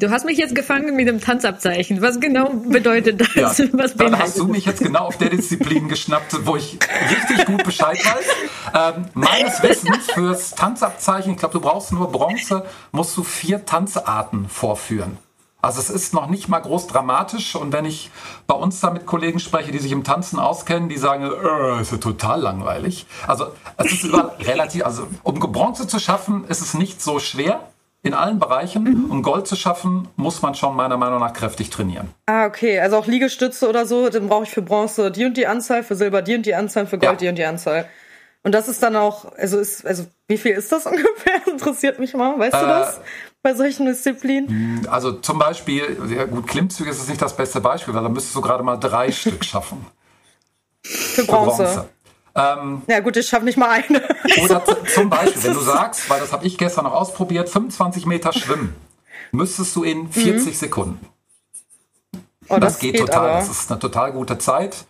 Du 0.00 0.10
hast 0.10 0.24
mich 0.24 0.38
jetzt 0.38 0.56
gefangen 0.56 0.96
mit 0.96 1.06
dem 1.06 1.20
Tanzabzeichen. 1.20 2.02
Was 2.02 2.18
genau 2.18 2.48
bedeutet 2.48 3.20
das? 3.20 3.58
Ja, 3.58 3.66
Was 3.74 3.94
dann 3.94 4.18
hast 4.18 4.40
du 4.40 4.48
mich 4.48 4.66
jetzt 4.66 4.82
genau 4.82 5.04
auf 5.04 5.18
der 5.18 5.30
Disziplin 5.30 5.86
geschnappt, 5.86 6.44
wo 6.44 6.56
ich 6.56 6.80
richtig 7.10 7.46
gut 7.46 7.62
Bescheid 7.62 7.96
weiß. 8.04 8.96
Ähm, 8.96 9.04
meines 9.14 9.62
Wissens 9.62 10.10
fürs 10.10 10.50
Tanzabzeichen, 10.56 11.34
ich 11.34 11.38
glaube, 11.38 11.52
du 11.52 11.60
brauchst 11.60 11.92
nur 11.92 12.10
Bronze, 12.10 12.64
musst 12.90 13.16
du 13.16 13.22
vier 13.22 13.64
Tanzarten 13.64 14.48
vorführen. 14.48 15.16
Also 15.62 15.80
es 15.80 15.90
ist 15.90 16.12
noch 16.12 16.28
nicht 16.28 16.48
mal 16.48 16.58
groß 16.58 16.88
dramatisch 16.88 17.54
und 17.54 17.72
wenn 17.72 17.84
ich 17.84 18.10
bei 18.48 18.54
uns 18.54 18.80
da 18.80 18.90
mit 18.90 19.06
Kollegen 19.06 19.38
spreche, 19.38 19.70
die 19.70 19.78
sich 19.78 19.92
im 19.92 20.02
Tanzen 20.02 20.40
auskennen, 20.40 20.88
die 20.88 20.98
sagen, 20.98 21.24
äh, 21.24 21.80
ist 21.80 21.92
ja 21.92 21.98
total 21.98 22.40
langweilig. 22.40 23.06
Also 23.28 23.46
es 23.76 23.92
ist 23.92 24.12
relativ, 24.40 24.84
also 24.84 25.06
um 25.22 25.38
Bronze 25.38 25.86
zu 25.86 26.00
schaffen, 26.00 26.44
ist 26.48 26.62
es 26.62 26.74
nicht 26.74 27.00
so 27.00 27.20
schwer 27.20 27.60
in 28.02 28.14
allen 28.14 28.40
Bereichen. 28.40 28.82
Mhm. 28.82 29.10
Um 29.10 29.22
Gold 29.22 29.46
zu 29.46 29.54
schaffen, 29.54 30.08
muss 30.16 30.42
man 30.42 30.56
schon 30.56 30.74
meiner 30.74 30.96
Meinung 30.96 31.20
nach 31.20 31.32
kräftig 31.32 31.70
trainieren. 31.70 32.12
Ah, 32.26 32.46
okay. 32.46 32.80
Also 32.80 32.96
auch 32.96 33.06
Liegestütze 33.06 33.68
oder 33.68 33.86
so, 33.86 34.08
dann 34.08 34.28
brauche 34.28 34.42
ich 34.42 34.50
für 34.50 34.62
Bronze 34.62 35.12
die 35.12 35.24
und 35.24 35.36
die 35.36 35.46
Anzahl, 35.46 35.84
für 35.84 35.94
Silber 35.94 36.22
die 36.22 36.34
und 36.34 36.44
die 36.44 36.54
Anzahl, 36.54 36.86
für 36.86 36.98
Gold 36.98 37.12
ja. 37.12 37.18
die 37.18 37.28
und 37.28 37.36
die 37.36 37.44
Anzahl. 37.44 37.88
Und 38.42 38.52
das 38.52 38.66
ist 38.66 38.82
dann 38.82 38.96
auch, 38.96 39.32
also 39.36 39.60
ist, 39.60 39.86
also 39.86 40.06
wie 40.26 40.38
viel 40.38 40.52
ist 40.52 40.72
das 40.72 40.86
ungefähr? 40.86 41.46
Interessiert 41.46 42.00
mich 42.00 42.14
mal. 42.14 42.36
Weißt 42.38 42.54
äh, 42.54 42.60
du 42.60 42.66
das? 42.66 43.00
Bei 43.42 43.54
solchen 43.54 43.86
Disziplinen? 43.86 44.48
Hm, 44.48 44.88
also 44.88 45.12
zum 45.12 45.38
Beispiel, 45.38 45.98
ja 46.14 46.26
gut, 46.26 46.46
Klimmzüge 46.46 46.90
ist 46.90 47.08
nicht 47.08 47.20
das 47.20 47.36
beste 47.36 47.60
Beispiel, 47.60 47.92
weil 47.92 48.02
da 48.02 48.08
müsstest 48.08 48.36
du 48.36 48.40
gerade 48.40 48.62
mal 48.62 48.76
drei 48.76 49.10
Stück 49.12 49.44
schaffen. 49.44 49.84
Für 50.82 51.24
Bronze. 51.24 51.56
Für 51.56 51.62
Bronze. 51.64 51.88
Ähm, 52.34 52.82
ja 52.86 53.00
gut, 53.00 53.16
ich 53.16 53.26
schaffe 53.26 53.44
nicht 53.44 53.58
mal 53.58 53.68
eine. 53.68 54.02
Oder 54.42 54.62
zum 54.94 55.10
Beispiel, 55.10 55.42
wenn 55.44 55.54
du 55.54 55.60
sagst, 55.60 56.08
weil 56.08 56.20
das 56.20 56.32
habe 56.32 56.46
ich 56.46 56.56
gestern 56.56 56.84
noch 56.84 56.94
ausprobiert, 56.94 57.48
25 57.48 58.06
Meter 58.06 58.32
schwimmen, 58.32 58.74
müsstest 59.32 59.76
du 59.76 59.82
in 59.82 60.10
40 60.10 60.46
mhm. 60.46 60.52
Sekunden. 60.52 61.08
Oh, 62.48 62.58
das, 62.58 62.74
das, 62.74 62.78
geht, 62.78 62.92
geht 62.92 63.00
total. 63.02 63.30
Aber. 63.30 63.38
Das 63.40 63.50
ist 63.50 63.70
eine 63.70 63.80
total 63.80 64.12
gute 64.12 64.38
Zeit. 64.38 64.84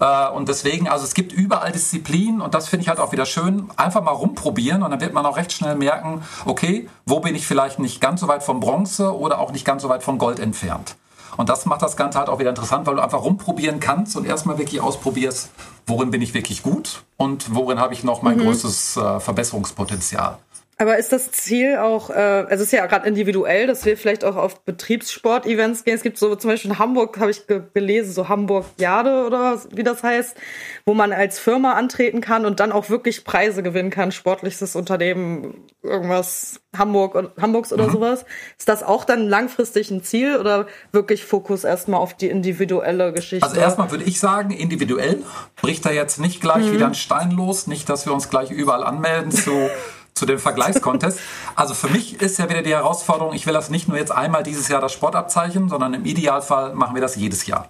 Äh, 0.00 0.30
und 0.30 0.48
deswegen, 0.48 0.88
also 0.88 1.04
es 1.04 1.14
gibt 1.14 1.32
überall 1.32 1.72
Disziplinen 1.72 2.40
und 2.40 2.54
das 2.54 2.68
finde 2.68 2.82
ich 2.82 2.88
halt 2.88 3.00
auch 3.00 3.12
wieder 3.12 3.26
schön. 3.26 3.70
Einfach 3.76 4.02
mal 4.02 4.12
rumprobieren 4.12 4.82
und 4.82 4.90
dann 4.90 5.00
wird 5.00 5.12
man 5.12 5.26
auch 5.26 5.36
recht 5.36 5.52
schnell 5.52 5.76
merken, 5.76 6.22
okay, 6.44 6.88
wo 7.04 7.20
bin 7.20 7.34
ich 7.34 7.46
vielleicht 7.46 7.78
nicht 7.78 8.00
ganz 8.00 8.20
so 8.20 8.28
weit 8.28 8.42
vom 8.42 8.60
Bronze 8.60 9.16
oder 9.16 9.40
auch 9.40 9.52
nicht 9.52 9.64
ganz 9.64 9.82
so 9.82 9.88
weit 9.88 10.02
vom 10.02 10.18
Gold 10.18 10.38
entfernt. 10.38 10.96
Und 11.36 11.48
das 11.48 11.66
macht 11.66 11.82
das 11.82 11.96
Ganze 11.96 12.18
halt 12.18 12.28
auch 12.28 12.38
wieder 12.38 12.50
interessant, 12.50 12.86
weil 12.86 12.96
du 12.96 13.02
einfach 13.02 13.22
rumprobieren 13.22 13.80
kannst 13.80 14.16
und 14.16 14.24
erstmal 14.24 14.58
wirklich 14.58 14.80
ausprobierst, 14.80 15.50
worin 15.86 16.10
bin 16.10 16.22
ich 16.22 16.34
wirklich 16.34 16.62
gut 16.62 17.04
und 17.16 17.54
worin 17.54 17.78
habe 17.78 17.92
ich 17.92 18.04
noch 18.04 18.22
mein 18.22 18.38
mhm. 18.38 18.44
größtes 18.44 18.96
äh, 18.96 19.20
Verbesserungspotenzial. 19.20 20.38
Aber 20.78 20.98
ist 20.98 21.10
das 21.10 21.32
Ziel 21.32 21.78
auch, 21.78 22.10
äh, 22.10 22.12
also 22.12 22.56
es 22.56 22.60
ist 22.64 22.72
ja 22.72 22.84
gerade 22.84 23.08
individuell, 23.08 23.66
dass 23.66 23.86
wir 23.86 23.96
vielleicht 23.96 24.26
auch 24.26 24.36
auf 24.36 24.60
Betriebssport-Events 24.60 25.84
gehen. 25.84 25.94
Es 25.94 26.02
gibt 26.02 26.18
so 26.18 26.36
zum 26.36 26.50
Beispiel 26.50 26.70
in 26.70 26.78
Hamburg, 26.78 27.18
habe 27.18 27.30
ich 27.30 27.46
ge 27.46 27.62
gelesen, 27.72 28.12
so 28.12 28.28
Hamburg 28.28 28.66
Jade 28.76 29.24
oder 29.26 29.58
wie 29.70 29.84
das 29.84 30.02
heißt, 30.02 30.36
wo 30.84 30.92
man 30.92 31.14
als 31.14 31.38
Firma 31.38 31.72
antreten 31.72 32.20
kann 32.20 32.44
und 32.44 32.60
dann 32.60 32.72
auch 32.72 32.90
wirklich 32.90 33.24
Preise 33.24 33.62
gewinnen 33.62 33.88
kann, 33.88 34.12
sportliches 34.12 34.76
Unternehmen, 34.76 35.64
irgendwas 35.82 36.60
Hamburg 36.76 37.32
Hamburgs 37.40 37.72
oder 37.72 37.86
mhm. 37.88 37.92
sowas. 37.92 38.26
Ist 38.58 38.68
das 38.68 38.82
auch 38.82 39.06
dann 39.06 39.26
langfristig 39.30 39.90
ein 39.90 40.02
Ziel 40.02 40.36
oder 40.36 40.66
wirklich 40.92 41.24
Fokus 41.24 41.64
erstmal 41.64 42.00
auf 42.00 42.12
die 42.12 42.28
individuelle 42.28 43.14
Geschichte? 43.14 43.46
Also 43.46 43.58
erstmal 43.58 43.90
würde 43.92 44.04
ich 44.04 44.20
sagen, 44.20 44.50
individuell 44.50 45.22
bricht 45.56 45.86
da 45.86 45.90
jetzt 45.90 46.20
nicht 46.20 46.42
gleich 46.42 46.66
mhm. 46.66 46.72
wieder 46.72 46.86
ein 46.86 46.94
Stein 46.94 47.30
los, 47.30 47.66
nicht, 47.66 47.88
dass 47.88 48.04
wir 48.04 48.12
uns 48.12 48.28
gleich 48.28 48.50
überall 48.50 48.84
anmelden 48.84 49.30
zu 49.30 49.70
zu 50.16 50.26
dem 50.26 50.38
Vergleichskontest. 50.38 51.20
Also 51.54 51.74
für 51.74 51.88
mich 51.88 52.20
ist 52.20 52.38
ja 52.38 52.48
wieder 52.50 52.62
die 52.62 52.74
Herausforderung, 52.74 53.34
ich 53.34 53.46
will 53.46 53.54
das 53.54 53.70
nicht 53.70 53.88
nur 53.88 53.96
jetzt 53.96 54.12
einmal 54.12 54.42
dieses 54.42 54.68
Jahr 54.68 54.80
das 54.80 54.92
Sportabzeichen, 54.92 55.68
sondern 55.68 55.94
im 55.94 56.04
Idealfall 56.04 56.74
machen 56.74 56.94
wir 56.94 57.00
das 57.00 57.16
jedes 57.16 57.46
Jahr. 57.46 57.68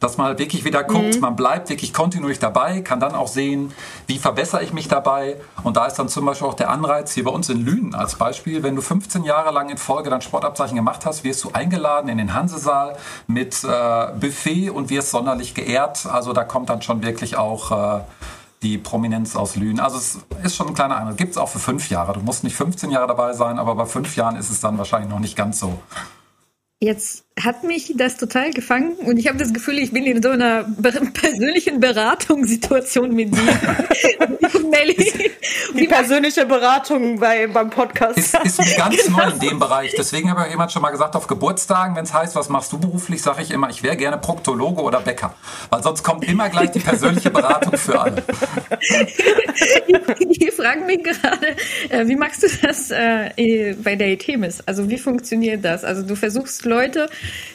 Dass 0.00 0.18
man 0.18 0.26
halt 0.26 0.38
wirklich 0.38 0.64
wieder 0.64 0.82
guckt, 0.84 1.14
mhm. 1.14 1.20
man 1.20 1.36
bleibt 1.36 1.70
wirklich 1.70 1.94
kontinuierlich 1.94 2.40
dabei, 2.40 2.80
kann 2.80 3.00
dann 3.00 3.14
auch 3.14 3.28
sehen, 3.28 3.72
wie 4.06 4.18
verbessere 4.18 4.62
ich 4.62 4.72
mich 4.72 4.88
dabei. 4.88 5.36
Und 5.62 5.76
da 5.76 5.86
ist 5.86 5.94
dann 5.94 6.08
zum 6.08 6.26
Beispiel 6.26 6.48
auch 6.48 6.54
der 6.54 6.70
Anreiz 6.70 7.12
hier 7.12 7.24
bei 7.24 7.30
uns 7.30 7.48
in 7.48 7.64
Lünen 7.64 7.94
als 7.94 8.16
Beispiel, 8.16 8.62
wenn 8.62 8.74
du 8.74 8.82
15 8.82 9.24
Jahre 9.24 9.52
lang 9.52 9.70
in 9.70 9.78
Folge 9.78 10.10
dein 10.10 10.20
Sportabzeichen 10.20 10.76
gemacht 10.76 11.06
hast, 11.06 11.24
wirst 11.24 11.44
du 11.44 11.50
eingeladen 11.52 12.08
in 12.08 12.18
den 12.18 12.34
Hansesaal 12.34 12.96
mit 13.26 13.64
äh, 13.64 14.08
Buffet 14.18 14.70
und 14.70 14.90
wirst 14.90 15.10
sonderlich 15.10 15.54
geehrt. 15.54 16.06
Also 16.06 16.32
da 16.32 16.44
kommt 16.44 16.68
dann 16.68 16.82
schon 16.82 17.02
wirklich 17.02 17.36
auch... 17.36 17.98
Äh, 17.98 18.00
die 18.62 18.78
Prominenz 18.78 19.36
aus 19.36 19.56
Lünen. 19.56 19.80
Also 19.80 19.98
es 19.98 20.18
ist 20.42 20.56
schon 20.56 20.68
ein 20.68 20.74
kleiner 20.74 20.96
Eindruck. 20.96 21.16
Gibt 21.16 21.32
es 21.32 21.38
auch 21.38 21.48
für 21.48 21.58
fünf 21.58 21.90
Jahre. 21.90 22.14
Du 22.14 22.20
musst 22.20 22.44
nicht 22.44 22.56
15 22.56 22.90
Jahre 22.90 23.08
dabei 23.08 23.32
sein, 23.32 23.58
aber 23.58 23.74
bei 23.74 23.86
fünf 23.86 24.16
Jahren 24.16 24.36
ist 24.36 24.50
es 24.50 24.60
dann 24.60 24.78
wahrscheinlich 24.78 25.10
noch 25.10 25.18
nicht 25.18 25.36
ganz 25.36 25.58
so. 25.58 25.80
Jetzt 26.80 27.21
hat 27.40 27.64
mich 27.64 27.94
das 27.96 28.16
total 28.16 28.50
gefangen 28.52 28.92
und 28.92 29.16
ich 29.16 29.28
habe 29.28 29.38
das 29.38 29.52
Gefühl, 29.52 29.78
ich 29.78 29.92
bin 29.92 30.04
in 30.04 30.22
so 30.22 30.30
einer 30.30 30.64
persönlichen 31.14 31.80
Beratungssituation 31.80 33.14
mit 33.14 33.34
dir. 33.34 33.58
Melli. 34.70 35.30
Die 35.74 35.86
persönliche 35.86 36.46
Beratung 36.46 37.18
bei, 37.18 37.46
beim 37.46 37.70
Podcast. 37.70 38.18
Ist, 38.18 38.34
ist 38.44 38.58
mir 38.58 38.76
ganz 38.76 39.08
neu 39.08 39.22
in 39.22 39.38
dem 39.38 39.58
Bereich. 39.58 39.94
Deswegen 39.96 40.30
habe 40.30 40.44
ich 40.44 40.50
jemand 40.50 40.72
schon 40.72 40.82
mal 40.82 40.90
gesagt, 40.90 41.16
auf 41.16 41.26
Geburtstagen, 41.26 41.96
wenn 41.96 42.04
es 42.04 42.12
heißt, 42.12 42.34
was 42.34 42.48
machst 42.48 42.72
du 42.72 42.78
beruflich, 42.78 43.22
sage 43.22 43.42
ich 43.42 43.50
immer, 43.50 43.70
ich 43.70 43.82
wäre 43.82 43.96
gerne 43.96 44.18
Proktologe 44.18 44.82
oder 44.82 45.00
Bäcker. 45.00 45.34
Weil 45.70 45.82
sonst 45.82 46.02
kommt 46.02 46.24
immer 46.24 46.48
gleich 46.48 46.70
die 46.70 46.80
persönliche 46.80 47.30
Beratung 47.30 47.76
für 47.76 48.00
alle. 48.00 48.22
ich, 50.18 50.42
ich 50.42 50.54
frage 50.54 50.84
mich 50.84 51.02
gerade, 51.02 51.56
äh, 51.88 52.06
wie 52.06 52.16
machst 52.16 52.42
du 52.42 52.48
das 52.62 52.90
äh, 52.90 53.74
bei 53.82 53.96
der 53.96 54.08
ETMIS? 54.08 54.62
Also 54.66 54.88
wie 54.88 54.98
funktioniert 54.98 55.64
das? 55.64 55.84
Also 55.84 56.02
du 56.02 56.14
versuchst 56.14 56.64
Leute 56.64 57.08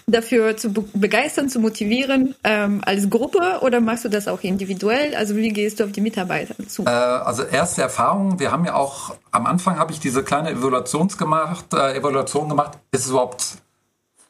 dafür 0.05 0.55
zu 0.57 0.71
begeistern, 0.71 1.49
zu 1.49 1.59
motivieren 1.59 2.35
ähm, 2.43 2.81
als 2.85 3.09
Gruppe 3.09 3.59
oder 3.61 3.81
machst 3.81 4.05
du 4.05 4.09
das 4.09 4.27
auch 4.27 4.41
individuell? 4.41 5.15
Also 5.15 5.35
wie 5.35 5.49
gehst 5.49 5.79
du 5.79 5.83
auf 5.83 5.91
die 5.91 6.01
Mitarbeiter 6.01 6.55
zu? 6.67 6.83
Äh, 6.85 6.89
also 6.89 7.43
erste 7.43 7.81
Erfahrung, 7.81 8.39
wir 8.39 8.51
haben 8.51 8.65
ja 8.65 8.75
auch, 8.75 9.15
am 9.31 9.45
Anfang 9.45 9.77
habe 9.77 9.91
ich 9.91 9.99
diese 9.99 10.23
kleine 10.23 10.51
Evaluations 10.51 11.17
gemacht, 11.17 11.73
äh, 11.73 11.95
Evaluation 11.95 12.49
gemacht, 12.49 12.77
ist 12.91 13.05
es 13.05 13.09
überhaupt 13.09 13.57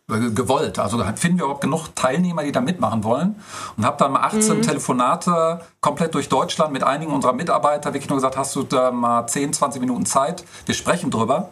äh, 0.10 0.32
gewollt. 0.32 0.80
Also 0.80 1.04
finden 1.16 1.38
wir 1.38 1.44
überhaupt 1.44 1.62
genug 1.62 1.90
Teilnehmer, 1.94 2.44
die 2.44 2.54
da 2.54 2.62
mitmachen 2.62 3.04
wollen. 3.04 3.36
Und 3.76 3.86
habe 3.86 3.98
dann 3.98 4.14
mal 4.14 4.22
18 4.22 4.58
mhm. 4.58 4.62
Telefonate 4.62 5.62
komplett 5.82 6.16
durch 6.16 6.30
Deutschland 6.30 6.72
mit 6.72 6.84
einigen 6.84 7.12
unserer 7.12 7.34
Mitarbeiter 7.34 7.94
wirklich 7.94 8.10
nur 8.10 8.18
gesagt, 8.18 8.38
hast 8.38 8.56
du 8.56 8.64
da 8.64 8.92
mal 8.92 9.28
10, 9.28 9.52
20 9.52 9.82
Minuten 9.82 10.06
Zeit? 10.06 10.46
Wir 10.66 10.76
sprechen 10.76 11.12
drüber. 11.12 11.50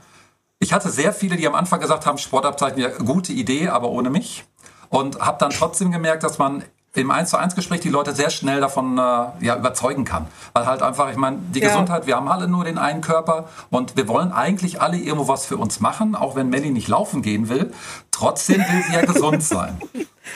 Ich 0.59 0.73
hatte 0.73 0.89
sehr 0.89 1.13
viele, 1.13 1.35
die 1.35 1.47
am 1.47 1.55
Anfang 1.55 1.79
gesagt 1.79 2.05
haben, 2.05 2.17
Sportabzeichen, 2.17 2.79
ja, 2.79 2.89
gute 2.89 3.33
Idee, 3.33 3.67
aber 3.69 3.89
ohne 3.89 4.09
mich. 4.09 4.45
Und 4.89 5.19
habe 5.19 5.37
dann 5.39 5.51
trotzdem 5.51 5.91
gemerkt, 5.91 6.23
dass 6.23 6.37
man 6.37 6.63
im 6.95 7.11
1 7.11 7.29
zu 7.29 7.37
1 7.37 7.55
Gespräch 7.55 7.81
die 7.81 7.89
Leute 7.89 8.15
sehr 8.15 8.29
schnell 8.29 8.61
davon 8.61 8.97
äh, 8.97 9.01
ja, 9.41 9.57
überzeugen 9.57 10.05
kann. 10.05 10.27
Weil 10.53 10.65
halt 10.65 10.81
einfach, 10.81 11.11
ich 11.11 11.17
meine, 11.17 11.37
die 11.53 11.59
ja. 11.59 11.67
Gesundheit, 11.67 12.07
wir 12.07 12.15
haben 12.15 12.27
alle 12.27 12.47
nur 12.47 12.63
den 12.63 12.77
einen 12.77 13.01
Körper 13.01 13.49
und 13.69 13.97
wir 13.97 14.07
wollen 14.07 14.31
eigentlich 14.31 14.81
alle 14.81 14.97
irgendwo 14.97 15.27
was 15.27 15.45
für 15.45 15.57
uns 15.57 15.79
machen, 15.79 16.15
auch 16.15 16.35
wenn 16.35 16.49
Melly 16.49 16.71
nicht 16.71 16.87
laufen 16.87 17.21
gehen 17.21 17.49
will. 17.49 17.73
Trotzdem 18.11 18.61
will 18.61 18.83
sie 18.87 18.93
ja 18.93 19.01
gesund 19.05 19.43
sein. 19.43 19.77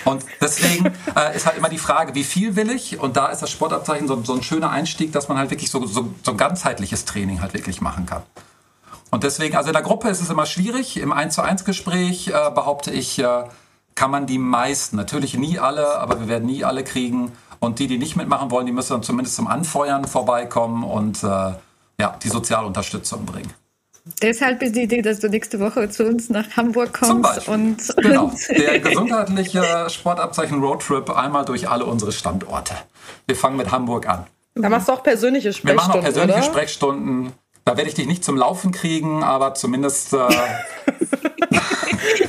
Und 0.06 0.26
deswegen 0.42 0.88
äh, 1.16 1.36
ist 1.36 1.46
halt 1.46 1.58
immer 1.58 1.70
die 1.70 1.78
Frage, 1.78 2.14
wie 2.14 2.24
viel 2.24 2.56
will 2.56 2.70
ich? 2.70 3.00
Und 3.00 3.18
da 3.18 3.28
ist 3.28 3.42
das 3.42 3.50
Sportabzeichen 3.50 4.08
so, 4.08 4.22
so 4.24 4.34
ein 4.34 4.44
schöner 4.44 4.70
Einstieg, 4.70 5.14
dass 5.14 5.30
man 5.30 5.38
halt 5.38 5.50
wirklich 5.50 5.72
so, 5.72 5.86
so, 5.86 6.14
so 6.24 6.32
ein 6.32 6.38
ganzheitliches 6.38 7.06
Training 7.06 7.42
halt 7.42 7.54
wirklich 7.54 7.82
machen 7.82 8.06
kann. 8.06 8.22
Und 9.12 9.24
deswegen, 9.24 9.56
also 9.56 9.70
in 9.70 9.74
der 9.74 9.82
Gruppe 9.82 10.10
ist 10.10 10.22
es 10.22 10.30
immer 10.30 10.46
schwierig. 10.46 10.98
Im 10.98 11.12
1 11.12 11.36
zu 11.36 11.42
1 11.42 11.66
Gespräch 11.66 12.28
äh, 12.28 12.52
behaupte 12.52 12.92
ich, 12.92 13.20
äh, 13.20 13.44
kann 13.96 14.12
man 14.12 14.28
die 14.28 14.38
meisten, 14.38 14.96
natürlich 14.96 15.38
nie 15.38 15.60
alle, 15.60 15.98
aber 16.00 16.20
wir 16.20 16.28
werden 16.28 16.46
nie 16.46 16.64
alle 16.64 16.84
kriegen. 16.84 17.32
Und 17.60 17.80
die, 17.80 17.88
die 17.88 17.98
nicht 17.98 18.16
mitmachen 18.16 18.52
wollen, 18.52 18.66
die 18.66 18.72
müssen 18.72 18.94
dann 18.94 19.04
zumindest 19.04 19.36
zum 19.36 19.48
Anfeuern 19.48 20.06
vorbeikommen 20.06 20.84
und 20.84 21.24
äh, 21.24 21.28
ja, 22.00 22.16
die 22.24 22.30
Sozialunterstützung 22.30 23.26
bringen. 23.26 23.54
Deshalb 24.22 24.62
ist 24.62 24.76
die 24.76 24.84
Idee, 24.84 25.02
dass 25.02 25.20
du 25.20 25.28
nächste 25.28 25.60
Woche 25.60 25.90
zu 25.90 26.06
uns 26.06 26.30
nach 26.30 26.56
Hamburg 26.56 26.94
kommst. 26.94 27.12
Zum 27.12 27.22
Beispiel. 27.22 27.54
Und, 27.54 27.96
genau. 27.98 28.32
Der 28.50 28.80
gesundheitliche 28.80 29.90
Sportabzeichen 29.90 30.62
Roadtrip 30.64 31.10
einmal 31.10 31.46
durch 31.46 31.70
alle 31.70 31.86
unsere 31.86 32.12
Standorte. 32.12 32.76
Wir 33.28 33.36
fangen 33.36 33.58
mit 33.58 33.72
Hamburg 33.72 34.08
an. 34.08 34.26
Da 34.56 34.70
machst 34.70 34.88
du 34.88 34.94
auch 34.94 35.04
persönliche 35.04 35.54
Sprechstunden. 35.54 35.78
Wir 35.78 35.88
machen 35.88 36.00
auch 36.00 36.04
persönliche 36.04 36.40
oder? 36.40 36.44
Sprechstunden. 36.44 37.34
Da 37.70 37.78
werde 37.78 37.88
ich 37.88 37.94
dich 37.94 38.08
nicht 38.08 38.24
zum 38.24 38.36
Laufen 38.36 38.72
kriegen, 38.72 39.22
aber 39.22 39.54
zumindest. 39.54 40.14
Äh 40.14 40.18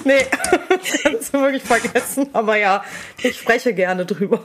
nee, 0.05 0.27
kannst 1.03 1.33
du 1.33 1.41
wirklich 1.41 1.63
vergessen. 1.63 2.29
Aber 2.35 2.59
ja, 2.59 2.85
ich 3.23 3.39
spreche 3.39 3.73
gerne 3.73 4.05
drüber. 4.05 4.43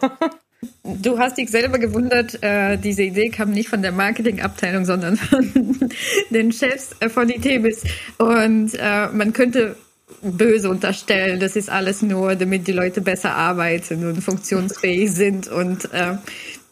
Du 0.84 1.20
hast 1.20 1.38
dich 1.38 1.52
selber 1.52 1.80
gewundert, 1.80 2.42
äh, 2.42 2.78
diese 2.78 3.04
Idee 3.04 3.28
kam 3.28 3.52
nicht 3.52 3.68
von 3.68 3.82
der 3.82 3.92
Marketingabteilung, 3.92 4.86
sondern 4.86 5.18
von 5.18 5.92
den 6.30 6.54
Chefs 6.54 6.96
äh, 7.02 7.10
von 7.10 7.30
ITEBIS. 7.30 7.84
Und 8.18 8.76
äh, 8.76 9.10
man 9.10 9.34
könnte 9.34 9.76
böse 10.22 10.70
unterstellen, 10.70 11.42
das 11.42 11.58
ist 11.58 11.70
alles 11.70 12.04
nur, 12.04 12.36
damit 12.36 12.68
die 12.68 12.72
Leute 12.72 13.02
besser 13.02 13.36
arbeiten 13.36 14.08
und 14.08 14.22
funktionsfähig 14.22 15.12
sind. 15.12 15.50
Und 15.50 15.92
äh, 15.94 16.16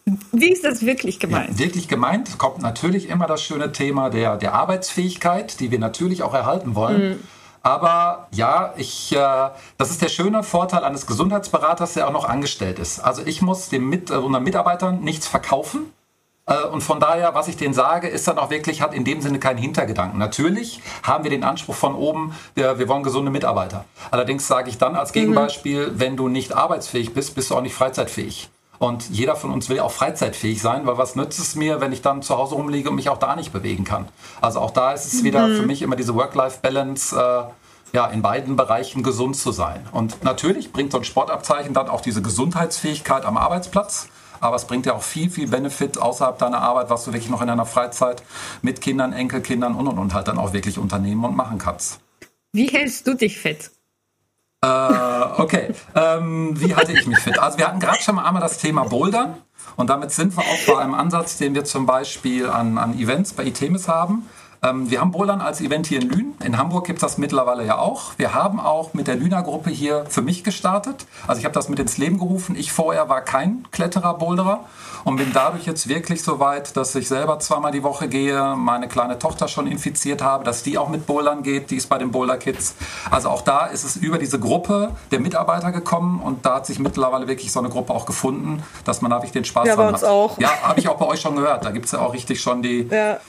wie 0.05 0.51
ist 0.51 0.65
das 0.65 0.85
wirklich 0.85 1.19
gemeint? 1.19 1.51
Ja, 1.51 1.59
wirklich 1.59 1.87
gemeint 1.87 2.37
kommt 2.37 2.61
natürlich 2.61 3.07
immer 3.09 3.25
das 3.25 3.41
schöne 3.41 3.71
Thema 3.71 4.09
der, 4.09 4.37
der 4.37 4.53
Arbeitsfähigkeit, 4.53 5.59
die 5.59 5.71
wir 5.71 5.79
natürlich 5.79 6.23
auch 6.23 6.33
erhalten 6.33 6.75
wollen. 6.75 7.11
Mhm. 7.11 7.19
Aber 7.61 8.27
ja, 8.31 8.73
ich, 8.75 9.15
äh, 9.15 9.49
das 9.77 9.89
ist 9.89 10.01
der 10.01 10.09
schöne 10.09 10.43
Vorteil 10.43 10.83
eines 10.83 11.07
Gesundheitsberaters, 11.07 11.93
der 11.93 12.09
auch 12.09 12.11
noch 12.11 12.27
angestellt 12.27 12.77
ist. 12.77 12.99
Also 12.99 13.21
ich 13.25 13.41
muss 13.41 13.69
dem 13.69 13.87
Mit, 13.87 14.11
äh, 14.11 14.15
unseren 14.15 14.43
Mitarbeitern 14.43 14.99
nichts 14.99 15.27
verkaufen. 15.27 15.93
Äh, 16.45 16.65
und 16.65 16.81
von 16.81 16.99
daher, 16.99 17.33
was 17.35 17.47
ich 17.47 17.55
denen 17.55 17.73
sage, 17.73 18.09
ist 18.09 18.27
dann 18.27 18.37
auch 18.37 18.49
wirklich, 18.49 18.81
hat 18.81 18.93
in 18.93 19.05
dem 19.05 19.21
Sinne 19.21 19.39
keinen 19.39 19.59
Hintergedanken. 19.59 20.19
Natürlich 20.19 20.81
haben 21.03 21.23
wir 21.23 21.31
den 21.31 21.45
Anspruch 21.45 21.75
von 21.75 21.95
oben, 21.95 22.35
wir, 22.53 22.79
wir 22.79 22.89
wollen 22.89 23.03
gesunde 23.03 23.31
Mitarbeiter. 23.31 23.85
Allerdings 24.11 24.45
sage 24.45 24.69
ich 24.69 24.77
dann 24.77 24.97
als 24.97 25.11
mhm. 25.11 25.13
Gegenbeispiel, 25.13 25.87
mhm. 25.87 25.99
wenn 26.01 26.17
du 26.17 26.27
nicht 26.27 26.53
arbeitsfähig 26.53 27.13
bist, 27.13 27.33
bist 27.33 27.49
du 27.49 27.55
auch 27.55 27.61
nicht 27.61 27.75
freizeitfähig. 27.75 28.49
Und 28.79 29.09
jeder 29.09 29.35
von 29.35 29.51
uns 29.51 29.69
will 29.69 29.79
auch 29.79 29.91
freizeitfähig 29.91 30.61
sein, 30.61 30.85
weil 30.85 30.97
was 30.97 31.15
nützt 31.15 31.39
es 31.39 31.55
mir, 31.55 31.79
wenn 31.79 31.93
ich 31.93 32.01
dann 32.01 32.21
zu 32.21 32.37
Hause 32.37 32.55
rumliege 32.55 32.89
und 32.89 32.95
mich 32.95 33.09
auch 33.09 33.17
da 33.17 33.35
nicht 33.35 33.53
bewegen 33.53 33.83
kann? 33.83 34.07
Also 34.41 34.59
auch 34.59 34.71
da 34.71 34.91
ist 34.91 35.05
es 35.05 35.23
wieder 35.23 35.47
mhm. 35.47 35.55
für 35.55 35.63
mich 35.63 35.81
immer 35.81 35.95
diese 35.95 36.15
Work-Life-Balance, 36.15 37.15
äh, 37.15 37.95
ja, 37.95 38.07
in 38.07 38.21
beiden 38.21 38.55
Bereichen 38.55 39.03
gesund 39.03 39.37
zu 39.37 39.51
sein. 39.51 39.87
Und 39.91 40.23
natürlich 40.23 40.73
bringt 40.73 40.91
so 40.91 40.97
ein 40.97 41.03
Sportabzeichen 41.03 41.73
dann 41.73 41.87
auch 41.87 42.01
diese 42.01 42.21
Gesundheitsfähigkeit 42.21 43.23
am 43.23 43.37
Arbeitsplatz. 43.37 44.09
Aber 44.39 44.57
es 44.57 44.65
bringt 44.65 44.85
ja 44.85 44.93
auch 44.93 45.03
viel, 45.03 45.29
viel 45.29 45.47
Benefit 45.47 45.97
außerhalb 45.97 46.37
deiner 46.37 46.59
Arbeit, 46.59 46.89
was 46.89 47.05
du 47.05 47.13
wirklich 47.13 47.29
noch 47.29 47.41
in 47.41 47.47
deiner 47.47 47.65
Freizeit 47.65 48.23
mit 48.61 48.81
Kindern, 48.81 49.13
Enkelkindern 49.13 49.75
und 49.75 49.87
und 49.87 49.97
und 49.97 50.13
halt 50.13 50.27
dann 50.27 50.37
auch 50.37 50.51
wirklich 50.51 50.77
unternehmen 50.77 51.23
und 51.23 51.35
machen 51.35 51.59
kannst. 51.59 52.01
Wie 52.51 52.67
hältst 52.67 53.07
du 53.07 53.13
dich 53.13 53.39
fit? 53.39 53.71
Äh, 54.63 55.41
okay, 55.41 55.73
ähm, 55.93 56.57
wie 56.57 56.73
halte 56.73 56.93
ich 56.93 57.05
mich 57.05 57.19
fit? 57.19 57.37
Also 57.37 57.57
wir 57.57 57.67
hatten 57.67 57.81
gerade 57.81 58.01
schon 58.01 58.15
mal 58.15 58.23
einmal 58.23 58.41
das 58.41 58.59
Thema 58.59 58.85
Bouldern 58.85 59.35
und 59.75 59.89
damit 59.89 60.11
sind 60.11 60.37
wir 60.37 60.41
auch 60.41 60.73
bei 60.73 60.81
einem 60.81 60.93
Ansatz, 60.93 61.37
den 61.37 61.53
wir 61.53 61.65
zum 61.65 61.85
Beispiel 61.85 62.49
an, 62.49 62.77
an 62.77 62.97
Events 62.97 63.33
bei 63.33 63.43
ITEMIS 63.43 63.89
haben. 63.89 64.29
Ähm, 64.63 64.89
wir 64.89 65.01
haben 65.01 65.11
Bouldern 65.11 65.41
als 65.41 65.61
Event 65.61 65.87
hier 65.87 66.01
in 66.01 66.09
Lünen. 66.09 66.33
In 66.43 66.57
Hamburg 66.57 66.87
gibt 66.87 66.97
es 66.97 67.01
das 67.01 67.17
mittlerweile 67.17 67.65
ja 67.65 67.77
auch. 67.77 68.13
Wir 68.17 68.33
haben 68.33 68.59
auch 68.59 68.93
mit 68.93 69.07
der 69.07 69.15
Lüner 69.15 69.43
Gruppe 69.43 69.69
hier 69.69 70.05
für 70.07 70.21
mich 70.21 70.43
gestartet. 70.43 71.05
Also 71.27 71.39
ich 71.39 71.45
habe 71.45 71.53
das 71.53 71.69
mit 71.69 71.79
ins 71.79 71.97
Leben 71.97 72.17
gerufen. 72.17 72.55
Ich 72.55 72.71
vorher 72.71 73.09
war 73.09 73.21
kein 73.21 73.67
Kletterer, 73.71 74.13
Boulderer 74.13 74.61
und 75.03 75.17
bin 75.17 75.31
dadurch 75.33 75.65
jetzt 75.65 75.89
wirklich 75.89 76.23
so 76.23 76.39
weit, 76.39 76.77
dass 76.77 76.95
ich 76.95 77.07
selber 77.07 77.39
zweimal 77.39 77.71
die 77.71 77.83
Woche 77.83 78.07
gehe, 78.07 78.55
meine 78.55 78.87
kleine 78.87 79.19
Tochter 79.19 79.47
schon 79.47 79.67
infiziert 79.67 80.21
habe, 80.21 80.43
dass 80.43 80.63
die 80.63 80.77
auch 80.77 80.89
mit 80.89 81.05
Bouldern 81.05 81.43
geht, 81.43 81.71
die 81.71 81.75
ist 81.75 81.87
bei 81.87 81.97
den 81.97 82.11
Boulder 82.11 82.37
Kids. 82.37 82.75
Also 83.11 83.29
auch 83.29 83.41
da 83.41 83.65
ist 83.65 83.83
es 83.83 83.97
über 83.97 84.17
diese 84.17 84.39
Gruppe 84.39 84.91
der 85.11 85.19
Mitarbeiter 85.19 85.71
gekommen 85.71 86.21
und 86.21 86.45
da 86.45 86.55
hat 86.55 86.65
sich 86.65 86.79
mittlerweile 86.79 87.27
wirklich 87.27 87.51
so 87.51 87.59
eine 87.59 87.69
Gruppe 87.69 87.93
auch 87.93 88.05
gefunden, 88.05 88.63
dass 88.85 89.01
man 89.01 89.11
da 89.11 89.17
wirklich 89.17 89.33
den 89.33 89.45
Spaß 89.45 89.67
ja, 89.67 89.75
bei 89.75 89.87
uns 89.87 90.01
hat. 90.01 90.09
auch. 90.09 90.39
Ja, 90.39 90.49
habe 90.61 90.79
ich 90.79 90.87
auch 90.87 90.97
bei 90.97 91.05
euch 91.05 91.19
schon 91.19 91.35
gehört. 91.35 91.65
Da 91.65 91.71
gibt 91.71 91.85
es 91.85 91.91
ja 91.91 91.99
auch 91.99 92.13
richtig 92.13 92.41
schon 92.41 92.61
die, 92.61 92.87
ja. 92.89 93.19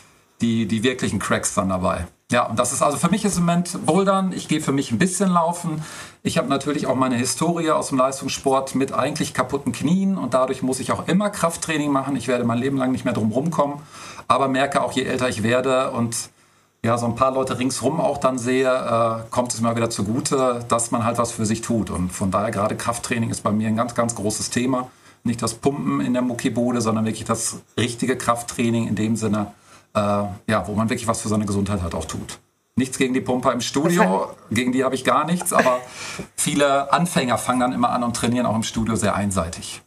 Die, 0.41 0.67
die 0.67 0.83
wirklichen 0.83 1.19
Cracks 1.19 1.55
dann 1.55 1.69
dabei. 1.69 2.07
Ja, 2.31 2.47
und 2.47 2.59
das 2.59 2.73
ist 2.73 2.83
also 2.83 2.97
für 2.97 3.11
mich 3.11 3.25
ist 3.25 3.37
im 3.37 3.45
Moment 3.45 3.87
Bouldern. 3.87 4.33
Ich 4.33 4.49
gehe 4.49 4.61
für 4.61 4.73
mich 4.73 4.91
ein 4.91 4.99
bisschen 4.99 5.31
laufen. 5.31 5.83
Ich 6.23 6.39
habe 6.39 6.49
natürlich 6.49 6.87
auch 6.87 6.97
meine 6.97 7.17
Historie 7.17 7.71
aus 7.71 7.89
dem 7.89 7.99
Leistungssport 7.99 8.75
mit 8.75 8.93
eigentlich 8.93 9.35
kaputten 9.35 9.73
Knien 9.73 10.17
und 10.17 10.35
dadurch 10.35 10.63
muss 10.63 10.81
ich 10.81 10.91
auch 10.91 11.07
immer 11.07 11.31
Krafttraining 11.31 11.93
machen. 11.93 12.17
Ich 12.17 12.27
werde 12.27 12.45
mein 12.45 12.59
Leben 12.59 12.79
lang 12.79 12.93
nicht 12.93 13.05
mehr 13.05 13.15
drum 13.15 13.31
rumkommen, 13.31 13.79
aber 14.27 14.49
merke 14.49 14.83
auch, 14.83 14.93
je 14.93 15.05
älter 15.05 15.29
ich 15.29 15.43
werde 15.43 15.91
und 15.91 16.31
ja, 16.83 16.99
so 16.99 17.07
ein 17.07 17.15
paar 17.15 17.33
Leute 17.33 17.59
ringsrum 17.59 17.99
auch 17.99 18.19
dann 18.19 18.37
sehe, 18.37 18.69
äh, 18.69 19.31
kommt 19.31 19.55
es 19.55 19.61
mir 19.61 19.75
wieder 19.75 19.89
zugute, 19.89 20.65
dass 20.69 20.91
man 20.91 21.05
halt 21.05 21.17
was 21.17 21.33
für 21.33 21.47
sich 21.47 21.63
tut. 21.63 21.89
Und 21.89 22.11
von 22.11 22.31
daher 22.31 22.51
gerade 22.51 22.77
Krafttraining 22.77 23.31
ist 23.31 23.43
bei 23.43 23.53
mir 23.53 23.69
ein 23.69 23.77
ganz, 23.77 23.95
ganz 23.95 24.15
großes 24.15 24.51
Thema. 24.51 24.91
Nicht 25.23 25.41
das 25.41 25.55
Pumpen 25.55 26.03
in 26.03 26.13
der 26.13 26.21
Muckibude, 26.21 26.83
sondern 26.83 27.07
wirklich 27.07 27.25
das 27.25 27.61
richtige 27.79 28.19
Krafttraining 28.19 28.87
in 28.87 28.97
dem 28.97 29.17
Sinne, 29.17 29.53
äh, 29.95 30.01
ja, 30.01 30.67
wo 30.67 30.75
man 30.75 30.89
wirklich 30.89 31.07
was 31.07 31.21
für 31.21 31.29
seine 31.29 31.47
Gesundheit 31.47 31.83
halt 31.83 31.95
auch 31.95 32.05
tut. 32.05 32.39
Nichts 32.77 32.99
gegen 32.99 33.15
die 33.15 33.21
Pumper 33.21 33.53
im 33.53 33.61
Studio, 33.61 34.35
gegen 34.51 34.73
die 34.73 34.83
habe 34.83 34.97
ich 34.97 35.05
gar 35.05 35.25
nichts, 35.25 35.53
aber 35.53 35.81
viele 36.37 36.93
Anfänger 36.93 37.39
fangen 37.39 37.61
dann 37.61 37.73
immer 37.73 37.91
an 37.91 38.03
und 38.03 38.17
trainieren 38.17 38.47
auch 38.47 38.57
im 38.57 38.65
Studio 38.65 38.97
sehr 38.97 39.15
einseitig. 39.15 39.83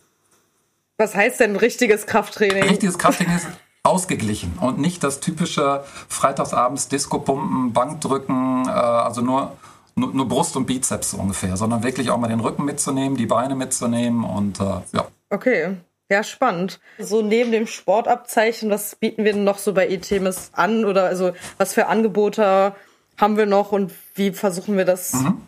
Was 0.98 1.14
heißt 1.14 1.40
denn 1.42 1.56
richtiges 1.56 2.08
Krafttraining? 2.08 2.64
Richtiges 2.64 2.98
Krafttraining 2.98 3.36
ist 3.36 3.48
ausgeglichen 3.84 4.58
und 4.60 4.80
nicht 4.80 5.04
das 5.04 5.20
typische 5.20 5.84
Freitagsabends 6.10 6.90
Disco-Pumpen, 6.90 7.74
Bankdrücken, 7.74 8.66
äh, 8.68 8.70
also 8.70 9.22
nur, 9.22 9.58
nur, 9.96 10.14
nur, 10.14 10.28
Brust 10.28 10.58
und 10.58 10.66
Bizeps 10.66 11.14
ungefähr, 11.14 11.56
sondern 11.58 11.84
wirklich 11.84 12.10
auch 12.10 12.18
mal 12.18 12.28
den 12.28 12.40
Rücken 12.40 12.66
mitzunehmen, 12.66 13.18
die 13.18 13.26
Beine 13.26 13.56
mitzunehmen 13.56 14.24
und 14.24 14.60
äh, 14.60 14.82
ja. 14.92 15.08
Okay. 15.30 15.78
Ja, 16.10 16.24
spannend. 16.24 16.80
So 16.98 17.22
neben 17.22 17.52
dem 17.52 17.68
Sportabzeichen, 17.68 18.70
was 18.70 18.96
bieten 18.96 19.26
wir 19.26 19.34
denn 19.34 19.44
noch 19.44 19.58
so 19.58 19.74
bei 19.74 19.88
ETMS 19.88 20.52
an? 20.54 20.86
Oder 20.86 21.06
also 21.06 21.34
was 21.58 21.74
für 21.74 21.88
Angebote 21.88 22.74
haben 23.18 23.38
wir 23.38 23.46
noch 23.46 23.72
und 23.72 23.92
wie 24.16 24.32
versuchen 24.32 24.78
wir 24.78 24.86
das 24.86 25.14
mhm. 25.14 25.42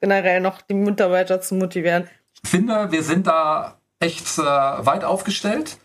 generell 0.00 0.40
noch 0.40 0.62
die 0.62 0.74
Mitarbeiter 0.74 1.40
zu 1.40 1.56
motivieren? 1.56 2.08
Ich 2.42 2.50
finde, 2.50 2.92
wir 2.92 3.02
sind 3.02 3.26
da 3.26 3.78
echt 3.98 4.38
äh, 4.38 4.42
weit 4.42 5.04
aufgestellt. 5.04 5.78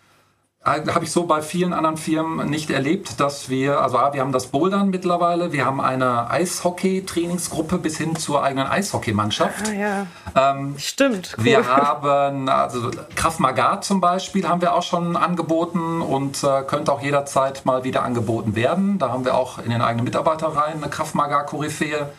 Äh, 0.69 0.91
habe 0.91 1.05
ich 1.05 1.11
so 1.11 1.23
bei 1.23 1.41
vielen 1.41 1.73
anderen 1.73 1.97
Firmen 1.97 2.49
nicht 2.49 2.69
erlebt, 2.69 3.19
dass 3.19 3.49
wir, 3.49 3.81
also 3.81 3.97
wir 3.97 4.21
haben 4.21 4.31
das 4.31 4.47
Bouldern 4.47 4.89
mittlerweile, 4.89 5.51
wir 5.51 5.65
haben 5.65 5.81
eine 5.81 6.29
Eishockey-Trainingsgruppe 6.29 7.77
bis 7.77 7.97
hin 7.97 8.15
zur 8.15 8.43
eigenen 8.43 8.67
Eishockeymannschaft. 8.67 9.67
Ah, 9.67 9.73
ja. 9.73 10.07
Ähm, 10.35 10.75
Stimmt. 10.77 11.35
Cool. 11.37 11.45
Wir 11.45 11.67
haben, 11.67 12.49
also 12.49 12.91
Kraft 13.15 13.39
Magat 13.39 13.83
zum 13.83 14.01
Beispiel 14.01 14.47
haben 14.47 14.61
wir 14.61 14.73
auch 14.75 14.83
schon 14.83 15.15
angeboten 15.15 16.01
und 16.01 16.43
äh, 16.43 16.61
könnte 16.63 16.91
auch 16.91 17.01
jederzeit 17.01 17.65
mal 17.65 17.83
wieder 17.83 18.03
angeboten 18.03 18.55
werden. 18.55 18.99
Da 18.99 19.09
haben 19.09 19.25
wir 19.25 19.35
auch 19.35 19.59
in 19.59 19.71
den 19.71 19.81
eigenen 19.81 20.05
Mitarbeiterreihen 20.05 20.81
eine 20.81 20.89
Kraft 20.89 21.15
Magat-Koryphäe. 21.15 22.09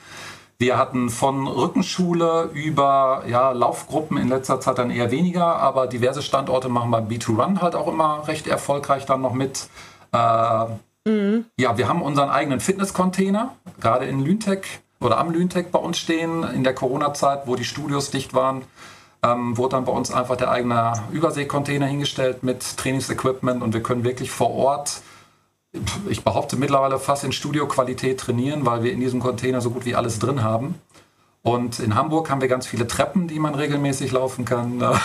Wir 0.61 0.77
hatten 0.77 1.09
von 1.09 1.47
Rückenschule 1.47 2.51
über 2.53 3.23
ja, 3.27 3.53
Laufgruppen 3.53 4.19
in 4.19 4.29
letzter 4.29 4.61
Zeit 4.61 4.77
dann 4.77 4.91
eher 4.91 5.11
weniger, 5.11 5.57
aber 5.57 5.87
diverse 5.87 6.21
Standorte 6.21 6.69
machen 6.69 6.91
beim 6.91 7.09
B2Run 7.09 7.63
halt 7.63 7.75
auch 7.75 7.89
immer 7.89 8.29
recht 8.29 8.47
erfolgreich 8.47 9.07
dann 9.07 9.23
noch 9.23 9.33
mit. 9.33 9.71
Äh, 10.13 10.65
mhm. 11.09 11.47
Ja, 11.59 11.79
wir 11.79 11.89
haben 11.89 12.03
unseren 12.03 12.29
eigenen 12.29 12.61
Fitness-Container, 12.61 13.55
gerade 13.81 14.05
in 14.05 14.23
Lüntec 14.23 14.67
oder 15.01 15.17
am 15.17 15.31
Lüntec 15.31 15.73
bei 15.73 15.79
uns 15.79 15.99
stehen, 15.99 16.43
in 16.43 16.63
der 16.63 16.75
Corona-Zeit, 16.75 17.47
wo 17.47 17.57
die 17.57 17.65
Studios 17.65 18.11
dicht 18.11 18.35
waren. 18.35 18.61
Ähm, 19.23 19.57
wurde 19.57 19.77
dann 19.77 19.87
bei 19.87 19.93
uns 19.93 20.13
einfach 20.13 20.37
der 20.37 20.51
eigene 20.51 20.93
Überseekontainer 21.11 21.87
hingestellt 21.87 22.43
mit 22.43 22.77
Trainingsequipment 22.77 23.63
und 23.63 23.73
wir 23.73 23.83
können 23.83 24.05
wirklich 24.05 24.31
vor 24.31 24.51
Ort 24.51 25.01
ich 26.09 26.25
behaupte 26.25 26.57
mittlerweile 26.57 26.99
fast 26.99 27.25
in 27.25 27.33
Studioqualität 27.33 28.19
trainieren, 28.19 28.67
weil 28.67 28.83
wir 28.83 28.93
in 28.93 29.01
diesem 29.01 29.21
Container 29.21 29.61
so 29.61 29.71
gut 29.71 29.85
wie 29.85 29.95
alles 29.95 30.19
drin 30.19 30.43
haben. 30.43 30.75
Und 31.43 31.79
in 31.79 31.95
Hamburg 31.95 32.29
haben 32.29 32.41
wir 32.41 32.49
ganz 32.49 32.67
viele 32.67 32.87
Treppen, 32.87 33.29
die 33.29 33.39
man 33.39 33.55
regelmäßig 33.55 34.13
laufen 34.13 34.45
kann. 34.45 34.83
Aber 34.83 34.99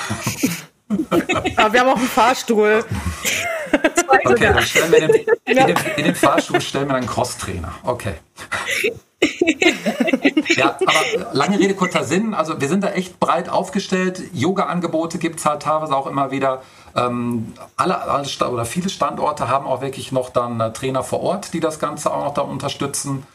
wir 1.73 1.79
haben 1.79 1.89
auch 1.89 1.97
einen 1.97 2.07
Fahrstuhl. 2.07 2.83
Okay, 4.23 4.53
dann 4.53 4.63
stellen 4.63 4.91
wir 4.91 5.07
den, 5.07 5.25
in, 5.45 5.67
den, 5.67 5.77
in 5.97 6.03
den 6.05 6.15
Fahrstuhl 6.15 6.61
stellen 6.61 6.87
wir 6.87 6.95
einen 6.95 7.07
Crosstrainer. 7.07 7.73
Okay. 7.83 8.15
ja, 10.55 10.77
aber 10.85 11.33
lange 11.33 11.59
Rede, 11.59 11.73
kurzer 11.73 12.03
Sinn. 12.03 12.33
Also 12.33 12.59
wir 12.59 12.67
sind 12.67 12.83
da 12.83 12.89
echt 12.89 13.19
breit 13.19 13.49
aufgestellt. 13.49 14.21
Yoga-Angebote 14.33 15.17
gibt 15.17 15.39
es 15.39 15.45
halt 15.45 15.63
teilweise 15.63 15.95
auch 15.95 16.07
immer 16.07 16.31
wieder. 16.31 16.61
Ähm, 16.95 17.53
alle, 17.75 18.01
alle 18.01 18.27
oder 18.49 18.65
viele 18.65 18.89
Standorte 18.89 19.49
haben 19.49 19.65
auch 19.65 19.81
wirklich 19.81 20.11
noch 20.11 20.29
dann 20.29 20.59
äh, 20.59 20.71
Trainer 20.73 21.03
vor 21.03 21.21
Ort, 21.21 21.53
die 21.53 21.59
das 21.59 21.79
Ganze 21.79 22.13
auch 22.13 22.25
noch 22.25 22.33
da 22.33 22.41
unterstützen. 22.41 23.25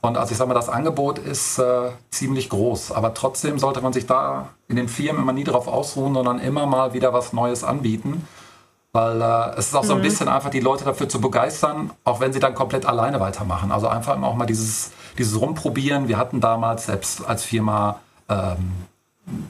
Und 0.00 0.16
also 0.16 0.32
ich 0.32 0.38
sage 0.38 0.48
mal, 0.48 0.54
das 0.54 0.68
Angebot 0.68 1.18
ist 1.18 1.58
äh, 1.58 1.90
ziemlich 2.10 2.48
groß. 2.48 2.92
Aber 2.92 3.14
trotzdem 3.14 3.58
sollte 3.58 3.80
man 3.80 3.92
sich 3.92 4.06
da 4.06 4.48
in 4.68 4.76
den 4.76 4.88
Firmen 4.88 5.22
immer 5.22 5.32
nie 5.32 5.44
darauf 5.44 5.68
ausruhen, 5.68 6.14
sondern 6.14 6.40
immer 6.40 6.66
mal 6.66 6.92
wieder 6.92 7.12
was 7.12 7.32
Neues 7.32 7.62
anbieten. 7.62 8.26
Weil 8.92 9.22
äh, 9.22 9.58
es 9.58 9.68
ist 9.68 9.74
auch 9.74 9.84
so 9.84 9.94
ein 9.94 9.98
mhm. 9.98 10.02
bisschen 10.02 10.28
einfach, 10.28 10.50
die 10.50 10.60
Leute 10.60 10.84
dafür 10.84 11.08
zu 11.08 11.20
begeistern, 11.20 11.90
auch 12.04 12.20
wenn 12.20 12.32
sie 12.32 12.40
dann 12.40 12.54
komplett 12.54 12.84
alleine 12.84 13.20
weitermachen. 13.20 13.72
Also 13.72 13.88
einfach 13.88 14.20
auch 14.22 14.34
mal 14.34 14.46
dieses, 14.46 14.92
dieses 15.16 15.40
Rumprobieren. 15.40 16.08
Wir 16.08 16.18
hatten 16.18 16.40
damals 16.40 16.86
selbst 16.86 17.26
als 17.26 17.42
Firma 17.42 18.00
ähm, 18.28 18.72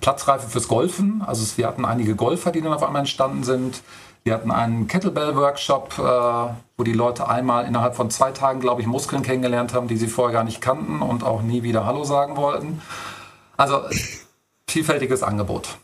Platzreife 0.00 0.48
fürs 0.48 0.68
Golfen. 0.68 1.22
Also 1.26 1.56
wir 1.56 1.66
hatten 1.66 1.84
einige 1.84 2.14
Golfer, 2.14 2.52
die 2.52 2.60
dann 2.60 2.72
auf 2.72 2.84
einmal 2.84 3.00
entstanden 3.00 3.42
sind. 3.42 3.82
Wir 4.22 4.34
hatten 4.34 4.52
einen 4.52 4.86
Kettlebell-Workshop, 4.86 5.98
äh, 5.98 6.54
wo 6.76 6.84
die 6.84 6.92
Leute 6.92 7.28
einmal 7.28 7.64
innerhalb 7.64 7.96
von 7.96 8.10
zwei 8.10 8.30
Tagen, 8.30 8.60
glaube 8.60 8.80
ich, 8.80 8.86
Muskeln 8.86 9.24
kennengelernt 9.24 9.74
haben, 9.74 9.88
die 9.88 9.96
sie 9.96 10.06
vorher 10.06 10.32
gar 10.32 10.44
nicht 10.44 10.60
kannten 10.60 11.02
und 11.02 11.24
auch 11.24 11.42
nie 11.42 11.64
wieder 11.64 11.84
Hallo 11.84 12.04
sagen 12.04 12.36
wollten. 12.36 12.80
Also 13.56 13.80
vielfältiges 14.68 15.24
Angebot. 15.24 15.78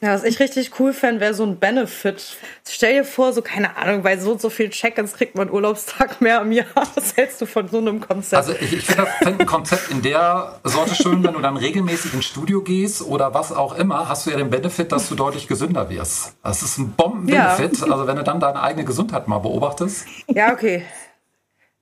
Ja, 0.00 0.14
was 0.14 0.24
ich 0.24 0.38
richtig 0.40 0.78
cool 0.78 0.92
fände, 0.92 1.20
wäre 1.20 1.34
so 1.34 1.44
ein 1.44 1.58
Benefit. 1.58 2.36
Stell 2.68 2.94
dir 2.94 3.04
vor, 3.04 3.32
so 3.32 3.42
keine 3.42 3.76
Ahnung, 3.76 4.02
bei 4.02 4.18
so 4.18 4.32
und 4.32 4.40
so 4.40 4.50
viel 4.50 4.70
Check-ins 4.70 5.14
kriegt 5.14 5.34
man 5.36 5.50
Urlaubstag 5.50 6.20
mehr 6.20 6.40
im 6.42 6.52
Jahr. 6.52 6.66
Was 6.94 7.16
hältst 7.16 7.40
du 7.40 7.46
von 7.46 7.68
so 7.68 7.78
einem 7.78 8.00
Konzept? 8.00 8.34
Also 8.34 8.52
ich, 8.52 8.72
ich 8.72 8.86
finde 8.86 9.02
das 9.02 9.28
find 9.28 9.40
ein 9.40 9.46
Konzept 9.46 9.90
in 9.90 10.02
der 10.02 10.60
Sorte 10.64 10.94
schön, 10.94 11.24
wenn 11.24 11.32
du 11.34 11.40
dann 11.40 11.56
regelmäßig 11.56 12.14
ins 12.14 12.26
Studio 12.26 12.62
gehst 12.62 13.02
oder 13.02 13.34
was 13.34 13.52
auch 13.52 13.76
immer, 13.76 14.08
hast 14.08 14.26
du 14.26 14.30
ja 14.30 14.36
den 14.36 14.50
Benefit, 14.50 14.92
dass 14.92 15.08
du 15.08 15.14
deutlich 15.14 15.48
gesünder 15.48 15.88
wirst. 15.90 16.34
Das 16.42 16.62
ist 16.62 16.78
ein 16.78 16.92
Bomben-Benefit. 16.92 17.78
Ja. 17.78 17.92
Also 17.92 18.06
wenn 18.06 18.16
du 18.16 18.24
dann 18.24 18.40
deine 18.40 18.62
eigene 18.62 18.84
Gesundheit 18.84 19.28
mal 19.28 19.38
beobachtest. 19.38 20.06
Ja, 20.28 20.52
okay. 20.52 20.84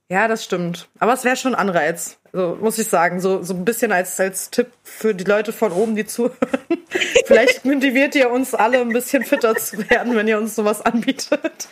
Ja, 0.09 0.27
das 0.27 0.43
stimmt. 0.43 0.87
Aber 0.99 1.13
es 1.13 1.23
wäre 1.23 1.35
schon 1.35 1.55
ein 1.55 1.59
Anreiz, 1.59 2.19
so, 2.35 2.57
muss 2.59 2.77
ich 2.77 2.87
sagen. 2.89 3.21
So, 3.21 3.43
so 3.43 3.53
ein 3.53 3.63
bisschen 3.63 3.93
als, 3.93 4.19
als 4.19 4.49
Tipp 4.49 4.67
für 4.83 5.15
die 5.15 5.23
Leute 5.23 5.53
von 5.53 5.71
oben, 5.71 5.95
die 5.95 6.05
zuhören. 6.05 6.35
Vielleicht 7.25 7.63
motiviert 7.63 8.13
ihr 8.15 8.29
uns 8.29 8.53
alle 8.53 8.81
ein 8.81 8.89
bisschen 8.89 9.23
fitter 9.23 9.55
zu 9.55 9.89
werden, 9.89 10.15
wenn 10.15 10.27
ihr 10.27 10.37
uns 10.37 10.55
sowas 10.55 10.81
anbietet. 10.81 11.69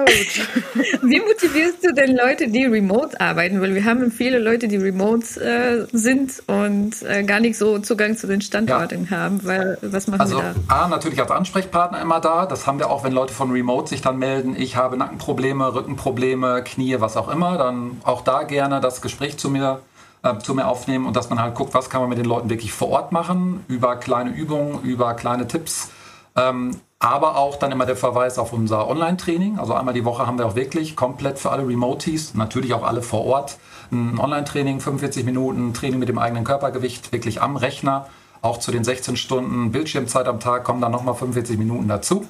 Wie 1.02 1.20
motivierst 1.20 1.84
du 1.84 1.92
denn 1.92 2.16
Leute, 2.16 2.48
die 2.48 2.64
remote 2.64 3.20
arbeiten? 3.20 3.60
Weil 3.60 3.74
wir 3.74 3.84
haben 3.84 4.10
viele 4.10 4.38
Leute, 4.38 4.68
die 4.68 4.76
remote 4.76 5.40
äh, 5.40 5.86
sind 5.92 6.42
und 6.46 7.02
äh, 7.02 7.22
gar 7.22 7.40
nicht 7.40 7.56
so 7.56 7.78
Zugang 7.78 8.16
zu 8.16 8.26
den 8.26 8.40
Standorten 8.40 9.08
ja. 9.10 9.16
haben. 9.16 9.44
Weil, 9.44 9.78
was 9.82 10.06
machen 10.06 10.20
also, 10.20 10.38
wir 10.38 10.54
da? 10.68 10.84
A, 10.84 10.88
natürlich 10.88 11.20
als 11.20 11.30
Ansprechpartner 11.30 12.00
immer 12.00 12.20
da. 12.20 12.46
Das 12.46 12.66
haben 12.66 12.78
wir 12.78 12.90
auch, 12.90 13.04
wenn 13.04 13.12
Leute 13.12 13.32
von 13.32 13.50
remote 13.50 13.88
sich 13.88 14.00
dann 14.00 14.18
melden. 14.18 14.56
Ich 14.56 14.76
habe 14.76 14.96
Nackenprobleme, 14.96 15.74
Rückenprobleme, 15.74 16.62
Knie, 16.64 16.96
was 17.00 17.16
auch 17.16 17.28
immer. 17.28 17.58
Dann 17.58 18.00
auch 18.04 18.22
da 18.22 18.44
gerne 18.44 18.80
das 18.80 19.02
Gespräch 19.02 19.19
zu 19.38 19.50
mir 19.50 19.80
äh, 20.22 20.38
zu 20.38 20.54
mir 20.54 20.66
aufnehmen 20.68 21.06
und 21.06 21.16
dass 21.16 21.30
man 21.30 21.40
halt 21.40 21.54
guckt, 21.54 21.74
was 21.74 21.90
kann 21.90 22.00
man 22.00 22.10
mit 22.10 22.18
den 22.18 22.26
Leuten 22.26 22.50
wirklich 22.50 22.72
vor 22.72 22.90
Ort 22.90 23.12
machen, 23.12 23.64
über 23.68 23.96
kleine 23.96 24.30
Übungen, 24.30 24.82
über 24.82 25.14
kleine 25.14 25.46
Tipps. 25.46 25.90
Ähm, 26.36 26.80
aber 26.98 27.38
auch 27.38 27.56
dann 27.56 27.72
immer 27.72 27.86
der 27.86 27.96
Verweis 27.96 28.38
auf 28.38 28.52
unser 28.52 28.86
Online-Training. 28.86 29.58
Also 29.58 29.72
einmal 29.72 29.94
die 29.94 30.04
Woche 30.04 30.26
haben 30.26 30.38
wir 30.38 30.46
auch 30.46 30.54
wirklich 30.54 30.96
komplett 30.96 31.38
für 31.38 31.50
alle 31.50 31.66
Remotees, 31.66 32.34
natürlich 32.34 32.74
auch 32.74 32.82
alle 32.82 33.00
vor 33.00 33.24
Ort, 33.24 33.56
ein 33.90 34.18
Online-Training, 34.18 34.80
45 34.80 35.24
Minuten 35.24 35.72
Training 35.72 35.98
mit 35.98 36.10
dem 36.10 36.18
eigenen 36.18 36.44
Körpergewicht, 36.44 37.12
wirklich 37.12 37.40
am 37.40 37.56
Rechner. 37.56 38.06
Auch 38.42 38.58
zu 38.58 38.70
den 38.70 38.84
16 38.84 39.16
Stunden 39.16 39.72
Bildschirmzeit 39.72 40.26
am 40.26 40.40
Tag 40.40 40.64
kommen 40.64 40.80
dann 40.80 40.92
nochmal 40.92 41.14
45 41.14 41.58
Minuten 41.58 41.88
dazu. 41.88 42.26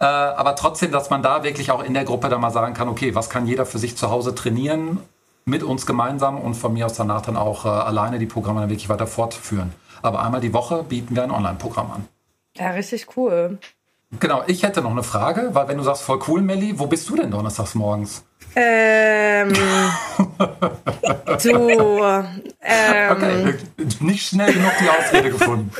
Äh, 0.00 0.04
aber 0.04 0.56
trotzdem, 0.56 0.90
dass 0.90 1.10
man 1.10 1.22
da 1.22 1.44
wirklich 1.44 1.70
auch 1.70 1.82
in 1.82 1.94
der 1.94 2.04
Gruppe 2.04 2.28
dann 2.28 2.40
mal 2.40 2.50
sagen 2.50 2.74
kann, 2.74 2.88
okay, 2.88 3.14
was 3.14 3.30
kann 3.30 3.46
jeder 3.46 3.66
für 3.66 3.78
sich 3.78 3.96
zu 3.96 4.10
Hause 4.10 4.34
trainieren, 4.34 4.98
mit 5.50 5.62
uns 5.62 5.84
gemeinsam 5.84 6.38
und 6.38 6.54
von 6.54 6.72
mir 6.72 6.86
aus 6.86 6.94
danach 6.94 7.20
dann 7.20 7.36
auch 7.36 7.66
äh, 7.66 7.68
alleine 7.68 8.18
die 8.18 8.26
Programme 8.26 8.60
dann 8.60 8.70
wirklich 8.70 8.88
weiter 8.88 9.06
fortführen. 9.06 9.72
Aber 10.00 10.22
einmal 10.22 10.40
die 10.40 10.54
Woche 10.54 10.82
bieten 10.84 11.14
wir 11.14 11.24
ein 11.24 11.30
Online-Programm 11.30 11.90
an. 11.90 12.08
Ja, 12.56 12.70
richtig 12.70 13.08
cool. 13.16 13.58
Genau, 14.18 14.42
ich 14.46 14.62
hätte 14.62 14.80
noch 14.80 14.90
eine 14.90 15.02
Frage, 15.02 15.50
weil 15.52 15.68
wenn 15.68 15.76
du 15.76 15.84
sagst, 15.84 16.02
voll 16.02 16.18
cool, 16.26 16.40
Melli, 16.40 16.78
wo 16.78 16.86
bist 16.86 17.08
du 17.08 17.16
denn 17.16 17.30
donnerstags 17.30 17.74
morgens? 17.74 18.24
Ähm, 18.56 19.52
du, 21.42 21.58
ähm, 22.60 23.10
okay, 23.10 23.54
nicht 24.00 24.26
schnell 24.26 24.52
genug 24.52 24.72
die 24.80 24.88
Ausrede 24.88 25.30
gefunden. 25.30 25.70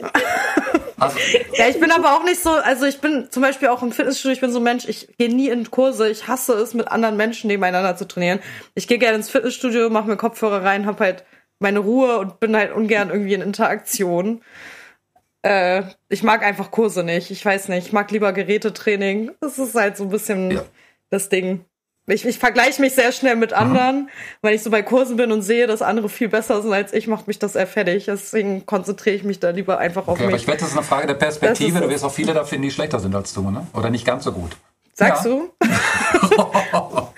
Also, 1.00 1.18
ja, 1.54 1.68
ich 1.68 1.80
bin 1.80 1.90
aber 1.90 2.14
auch 2.16 2.24
nicht 2.24 2.40
so, 2.40 2.50
also 2.50 2.86
ich 2.86 3.00
bin 3.00 3.28
zum 3.30 3.42
Beispiel 3.42 3.68
auch 3.68 3.82
im 3.82 3.92
Fitnessstudio, 3.92 4.34
ich 4.34 4.40
bin 4.40 4.52
so 4.52 4.60
ein 4.60 4.64
Mensch, 4.64 4.86
ich 4.88 5.08
gehe 5.18 5.34
nie 5.34 5.48
in 5.48 5.70
Kurse, 5.70 6.08
ich 6.08 6.28
hasse 6.28 6.54
es, 6.54 6.74
mit 6.74 6.88
anderen 6.88 7.16
Menschen 7.16 7.48
nebeneinander 7.48 7.96
zu 7.96 8.06
trainieren. 8.06 8.40
Ich 8.74 8.86
gehe 8.86 8.98
gerne 8.98 9.16
ins 9.16 9.30
Fitnessstudio, 9.30 9.90
mache 9.90 10.08
mir 10.08 10.16
Kopfhörer 10.16 10.62
rein, 10.62 10.86
habe 10.86 11.04
halt 11.04 11.24
meine 11.58 11.80
Ruhe 11.80 12.18
und 12.18 12.40
bin 12.40 12.56
halt 12.56 12.72
ungern 12.72 13.10
irgendwie 13.10 13.34
in 13.34 13.42
Interaktion. 13.42 14.42
Äh, 15.42 15.82
ich 16.08 16.22
mag 16.22 16.42
einfach 16.42 16.70
Kurse 16.70 17.02
nicht. 17.02 17.30
Ich 17.30 17.44
weiß 17.44 17.68
nicht. 17.68 17.86
Ich 17.86 17.92
mag 17.92 18.10
lieber 18.10 18.32
Gerätetraining. 18.32 19.32
Das 19.40 19.58
ist 19.58 19.74
halt 19.74 19.96
so 19.96 20.04
ein 20.04 20.10
bisschen 20.10 20.50
ja. 20.50 20.64
das 21.10 21.28
Ding. 21.28 21.64
Ich, 22.10 22.24
ich 22.24 22.38
vergleiche 22.38 22.80
mich 22.80 22.94
sehr 22.94 23.12
schnell 23.12 23.36
mit 23.36 23.52
anderen, 23.52 24.02
mhm. 24.02 24.08
weil 24.42 24.54
ich 24.54 24.62
so 24.62 24.70
bei 24.70 24.82
Kursen 24.82 25.16
bin 25.16 25.32
und 25.32 25.42
sehe, 25.42 25.66
dass 25.66 25.82
andere 25.82 26.08
viel 26.08 26.28
besser 26.28 26.62
sind 26.62 26.72
als 26.72 26.92
ich, 26.92 27.06
macht 27.06 27.26
mich 27.26 27.38
das 27.38 27.54
sehr 27.54 27.66
fertig. 27.66 28.06
Deswegen 28.06 28.66
konzentriere 28.66 29.16
ich 29.16 29.24
mich 29.24 29.40
da 29.40 29.50
lieber 29.50 29.78
einfach 29.78 30.02
auf 30.02 30.14
okay, 30.14 30.26
mich. 30.26 30.34
Aber 30.34 30.36
ich 30.36 30.46
wette, 30.46 30.60
das 30.60 30.70
ist 30.70 30.76
eine 30.76 30.86
Frage 30.86 31.06
der 31.06 31.14
Perspektive. 31.14 31.80
Du 31.80 31.88
wirst 31.88 32.04
auch 32.04 32.12
viele 32.12 32.34
da 32.34 32.44
finden, 32.44 32.62
die 32.64 32.70
schlechter 32.70 33.00
sind 33.00 33.14
als 33.14 33.32
du, 33.32 33.50
ne? 33.50 33.66
Oder 33.72 33.90
nicht 33.90 34.04
ganz 34.04 34.24
so 34.24 34.32
gut. 34.32 34.56
Sagst 34.94 35.24
ja. 35.24 35.30
du? 35.30 35.50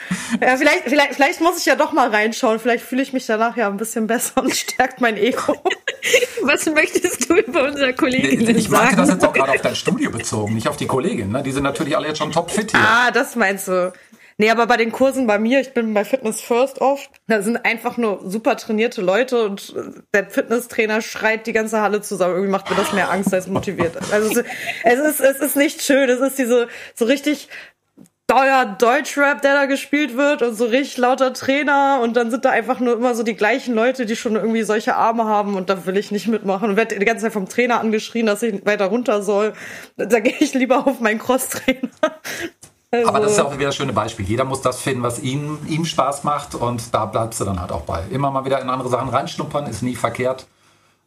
ja, 0.41 0.57
vielleicht, 0.57 0.83
vielleicht, 0.85 1.15
vielleicht 1.15 1.41
muss 1.41 1.59
ich 1.59 1.67
ja 1.67 1.75
doch 1.75 1.93
mal 1.93 2.11
reinschauen. 2.11 2.61
Vielleicht 2.61 2.85
fühle 2.85 3.03
ich 3.03 3.13
mich 3.13 3.27
danach 3.27 3.57
ja 3.57 3.67
ein 3.69 3.77
bisschen 3.77 4.07
besser 4.07 4.43
und 4.43 4.55
stärkt 4.57 5.01
mein 5.01 5.17
Ego. 5.17 5.57
Was 6.43 6.67
möchtest 6.67 7.29
du 7.29 7.35
über 7.35 7.65
unser 7.65 7.93
Kollegin 7.93 8.41
nee, 8.41 8.53
Ich 8.53 8.69
meinte 8.69 8.97
das 8.97 9.09
jetzt 9.09 9.25
auch 9.25 9.33
gerade 9.33 9.53
auf 9.53 9.63
dein 9.63 9.77
Studio 9.77 10.11
bezogen, 10.11 10.55
nicht 10.55 10.69
auf 10.69 10.77
die 10.77 10.87
Kollegin. 10.87 11.31
Ne? 11.31 11.43
Die 11.43 11.53
sind 11.53 11.63
natürlich 11.63 11.97
alle 11.97 12.09
jetzt 12.09 12.19
schon 12.19 12.33
topfit 12.33 12.71
hier. 12.71 12.81
Ah, 12.81 13.11
das 13.11 13.37
meinst 13.37 13.69
du. 13.69 13.93
Nee, 14.39 14.51
aber 14.51 14.67
bei 14.67 14.77
den 14.77 14.93
Kursen 14.93 15.27
bei 15.27 15.39
mir, 15.39 15.61
ich 15.61 15.75
bin 15.75 15.95
bei 15.95 16.05
Fitness 16.05 16.41
First 16.41 16.81
oft, 16.81 17.11
da 17.27 17.43
sind 17.43 17.65
einfach 17.65 17.97
nur 17.97 18.21
super 18.25 18.57
trainierte 18.57 19.03
Leute 19.03 19.45
und 19.45 19.75
der 20.15 20.29
Fitnesstrainer 20.29 21.01
schreit 21.01 21.47
die 21.47 21.53
ganze 21.53 21.81
Halle 21.81 22.01
zusammen. 22.01 22.35
Irgendwie 22.35 22.51
macht 22.51 22.71
mir 22.71 22.77
das 22.77 22.93
mehr 22.93 23.11
Angst 23.11 23.33
als 23.33 23.47
motiviert. 23.47 23.97
Also 24.13 24.43
es 24.85 24.99
ist, 24.99 25.21
es 25.21 25.39
ist 25.39 25.57
nicht 25.57 25.83
schön. 25.83 26.09
Es 26.09 26.21
ist 26.21 26.39
diese 26.39 26.69
so 26.95 27.05
richtig 27.05 27.49
teuer 28.33 28.65
Deutschrap, 28.79 29.43
der 29.43 29.53
da 29.53 29.67
gespielt 29.67 30.17
wird 30.17 30.43
und 30.43 30.55
so 30.55 30.65
richtig 30.65 30.97
lauter 30.97 31.35
Trainer 31.35 32.01
und 32.03 32.17
dann 32.17 32.31
sind 32.31 32.45
da 32.45 32.51
einfach 32.51 32.81
nur 32.81 32.95
immer 32.95 33.15
so 33.15 33.23
die 33.23 33.35
gleichen 33.35 33.75
Leute, 33.75 34.07
die 34.07 34.17
schon 34.17 34.37
irgendwie 34.37 34.63
solche 34.63 34.95
Arme 34.95 35.25
haben 35.25 35.55
und 35.55 35.69
da 35.69 35.85
will 35.85 35.99
ich 35.99 36.11
nicht 36.11 36.29
mitmachen 36.29 36.71
und 36.71 36.77
werde 36.77 36.99
die 36.99 37.05
ganze 37.05 37.25
Zeit 37.25 37.33
vom 37.35 37.49
Trainer 37.49 37.81
angeschrien, 37.81 38.25
dass 38.25 38.43
ich 38.43 38.65
weiter 38.65 38.87
runter 38.87 39.23
soll. 39.23 39.53
Da 39.97 40.21
gehe 40.21 40.37
ich 40.39 40.55
lieber 40.55 40.87
auf 40.87 41.01
meinen 41.01 41.19
Crosstrainer. 41.19 41.91
Also. 42.95 43.09
Aber 43.09 43.21
das 43.21 43.33
ist 43.33 43.41
auch 43.41 43.57
wieder 43.57 43.69
ein 43.69 43.73
schönes 43.73 43.95
Beispiel. 43.95 44.27
Jeder 44.27 44.45
muss 44.45 44.61
das 44.61 44.81
finden, 44.83 45.03
was 45.03 45.19
ihm, 45.19 45.59
ihm 45.67 45.87
Spaß 45.87 46.25
macht 46.25 46.55
und 46.55 46.93
da 46.95 47.07
bleibst 47.07 47.41
du 47.41 47.45
dann 47.47 47.59
halt 47.59 47.73
auch 47.73 47.83
bei. 47.83 48.03
Immer 48.11 48.31
mal 48.31 48.45
wieder 48.45 48.61
in 48.61 48.69
andere 48.69 48.91
Sachen 48.91 49.09
reinschnuppern, 49.09 49.67
ist 49.67 49.83
nie 49.83 49.97
verkehrt. 49.97 50.47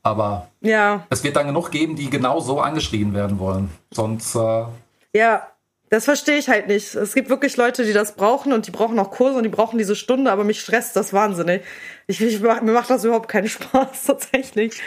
Aber 0.02 0.48
ja. 0.62 1.06
es 1.12 1.24
wird 1.24 1.36
dann 1.36 1.45
genug 1.45 1.69
geben, 1.69 1.95
die 1.95 2.10
genau 2.10 2.39
so 2.39 2.60
angeschrien 2.60 3.13
werden 3.13 3.38
wollen. 3.38 3.69
Sonst. 3.91 4.36
Äh, 4.36 4.65
ja, 5.13 5.48
das 5.89 6.06
verstehe 6.06 6.38
ich 6.38 6.50
halt 6.50 6.67
nicht. 6.67 6.95
Es 6.95 7.13
gibt 7.13 7.30
wirklich 7.30 7.56
Leute, 7.56 7.86
die 7.86 7.93
das 7.93 8.15
brauchen 8.15 8.52
und 8.52 8.65
die 8.65 8.71
brauchen 8.71 8.98
auch 8.98 9.12
Kurse 9.12 9.38
und 9.38 9.43
die 9.43 9.50
brauchen 9.50 9.78
diese 9.78 9.95
Stunde, 9.95 10.32
aber 10.32 10.43
mich 10.43 10.62
stresst 10.62 10.95
das 10.95 11.13
wahnsinnig. 11.13 11.63
Ich, 12.08 12.19
ich, 12.19 12.39
mir 12.39 12.62
macht 12.62 12.89
das 12.89 13.04
überhaupt 13.04 13.28
keinen 13.28 13.48
Spaß, 13.50 14.06
tatsächlich. 14.06 14.82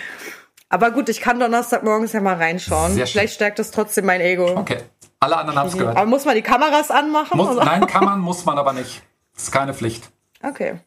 Aber 0.69 0.91
gut, 0.91 1.09
ich 1.09 1.21
kann 1.21 1.41
Donnerstagmorgens 1.41 2.13
ja 2.13 2.21
mal 2.21 2.37
reinschauen. 2.37 2.93
Vielleicht 3.07 3.35
stärkt 3.35 3.59
das 3.59 3.71
trotzdem 3.71 4.05
mein 4.07 4.21
Ego. 4.21 4.57
Okay. 4.57 4.79
Alle 5.21 5.37
anderen 5.37 5.59
haben 5.59 5.69
es 5.69 5.77
gehört. 5.77 5.97
Aber 5.97 6.07
muss 6.07 6.25
man 6.25 6.35
die 6.35 6.43
Kameras 6.43 6.91
anmachen? 6.91 7.37
Muss, 7.37 7.57
nein, 7.57 7.87
kann 7.87 8.05
man, 8.05 8.21
muss 8.21 8.45
man 8.45 8.59
aber 8.59 8.73
nicht. 8.73 9.03
Das 9.35 9.45
ist 9.45 9.53
keine 9.53 9.75
Pflicht. 9.75 10.11
Okay. 10.43 10.79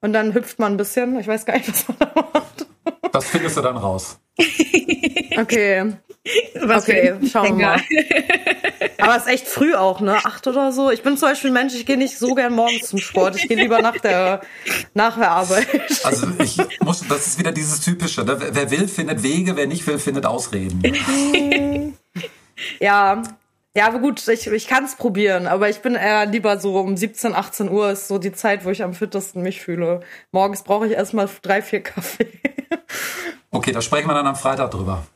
Und 0.00 0.12
dann 0.12 0.34
hüpft 0.34 0.58
man 0.58 0.74
ein 0.74 0.76
bisschen. 0.76 1.18
Ich 1.18 1.26
weiß 1.26 1.46
gar 1.46 1.54
nicht, 1.56 1.68
was 1.68 1.88
man 1.88 1.96
da 1.98 2.12
macht. 2.32 2.66
Das 3.12 3.26
findest 3.26 3.56
du 3.56 3.62
dann 3.62 3.76
raus. 3.76 4.18
Okay. 5.38 5.92
Was 6.62 6.82
okay, 6.82 7.14
schauen 7.30 7.58
wir 7.58 7.66
mal. 7.66 7.80
Aber 8.98 9.16
es 9.16 9.24
ist 9.24 9.28
echt 9.28 9.46
früh 9.46 9.74
auch, 9.74 10.00
ne? 10.00 10.16
Acht 10.16 10.46
oder 10.46 10.72
so. 10.72 10.90
Ich 10.90 11.02
bin 11.02 11.16
zum 11.16 11.28
Beispiel 11.28 11.50
ein 11.50 11.54
Mensch, 11.54 11.74
ich 11.74 11.86
gehe 11.86 11.96
nicht 11.96 12.18
so 12.18 12.34
gern 12.34 12.52
morgens 12.52 12.88
zum 12.88 12.98
Sport. 12.98 13.36
Ich 13.36 13.48
gehe 13.48 13.56
lieber 13.56 13.80
nach 13.80 13.98
der, 13.98 14.40
nach 14.94 15.16
der 15.16 15.30
Arbeit. 15.30 15.66
Also 16.04 16.28
ich 16.42 16.58
muss, 16.80 17.06
das 17.08 17.26
ist 17.26 17.38
wieder 17.38 17.52
dieses 17.52 17.80
Typische. 17.80 18.24
Ne? 18.24 18.38
Wer 18.52 18.70
will, 18.70 18.88
findet 18.88 19.22
Wege, 19.22 19.56
wer 19.56 19.66
nicht 19.66 19.86
will, 19.86 19.98
findet 19.98 20.26
Ausreden. 20.26 20.82
ja. 22.80 23.22
Ja, 23.76 23.88
aber 23.88 23.98
gut, 23.98 24.26
ich, 24.26 24.46
ich 24.46 24.66
kann 24.68 24.86
es 24.86 24.94
probieren, 24.94 25.46
aber 25.46 25.68
ich 25.68 25.80
bin 25.80 25.96
eher 25.96 26.24
lieber 26.24 26.58
so 26.58 26.78
um 26.78 26.96
17, 26.96 27.34
18 27.34 27.70
Uhr 27.70 27.90
ist 27.90 28.08
so 28.08 28.16
die 28.16 28.32
Zeit, 28.32 28.64
wo 28.64 28.70
ich 28.70 28.82
am 28.82 28.94
fittesten 28.94 29.42
mich 29.42 29.60
fühle. 29.60 30.00
Morgens 30.32 30.62
brauche 30.62 30.86
ich 30.86 30.94
erstmal 30.94 31.28
drei, 31.42 31.60
vier 31.60 31.82
Kaffee. 31.82 32.26
Okay, 33.50 33.72
da 33.72 33.82
sprechen 33.82 34.08
wir 34.08 34.14
dann 34.14 34.26
am 34.26 34.36
Freitag 34.36 34.70
drüber. 34.70 35.06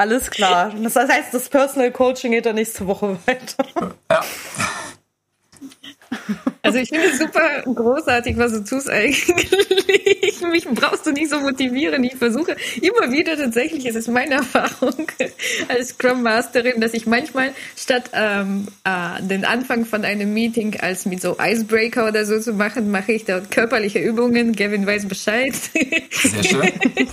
Alles 0.00 0.30
klar. 0.30 0.72
Das 0.82 0.96
heißt, 0.96 1.34
das 1.34 1.50
Personal 1.50 1.90
Coaching 1.90 2.32
geht 2.32 2.46
dann 2.46 2.54
nächste 2.54 2.86
Woche 2.86 3.18
weiter. 3.26 3.66
Ja. 4.10 4.24
Also 6.62 6.78
ich 6.78 6.88
finde 6.88 7.06
es 7.06 7.18
super 7.18 7.62
großartig, 7.62 8.36
was 8.36 8.52
du 8.52 8.64
tust 8.64 8.90
eigentlich. 8.90 10.40
Mich 10.52 10.66
brauchst 10.66 11.06
du 11.06 11.12
nicht 11.12 11.30
so 11.30 11.40
motivieren. 11.40 12.04
Ich 12.04 12.16
versuche 12.16 12.56
immer 12.80 13.12
wieder 13.12 13.36
tatsächlich, 13.36 13.86
es 13.86 13.96
ist 13.96 14.08
meine 14.08 14.34
Erfahrung 14.36 15.06
als 15.68 15.90
Scrum 15.90 16.22
Masterin, 16.22 16.80
dass 16.80 16.94
ich 16.94 17.06
manchmal 17.06 17.52
statt 17.76 18.10
ähm, 18.12 18.68
äh, 18.84 19.22
den 19.22 19.44
Anfang 19.44 19.84
von 19.84 20.04
einem 20.04 20.32
Meeting 20.34 20.78
als 20.80 21.06
mit 21.06 21.22
so 21.22 21.36
Icebreaker 21.40 22.06
oder 22.08 22.24
so 22.24 22.38
zu 22.38 22.52
machen, 22.52 22.90
mache 22.90 23.12
ich 23.12 23.24
dort 23.24 23.50
körperliche 23.50 23.98
Übungen. 23.98 24.54
Gavin 24.54 24.86
weiß 24.86 25.06
Bescheid. 25.06 25.54
Sehr 25.54 26.44
schön. 26.44 26.72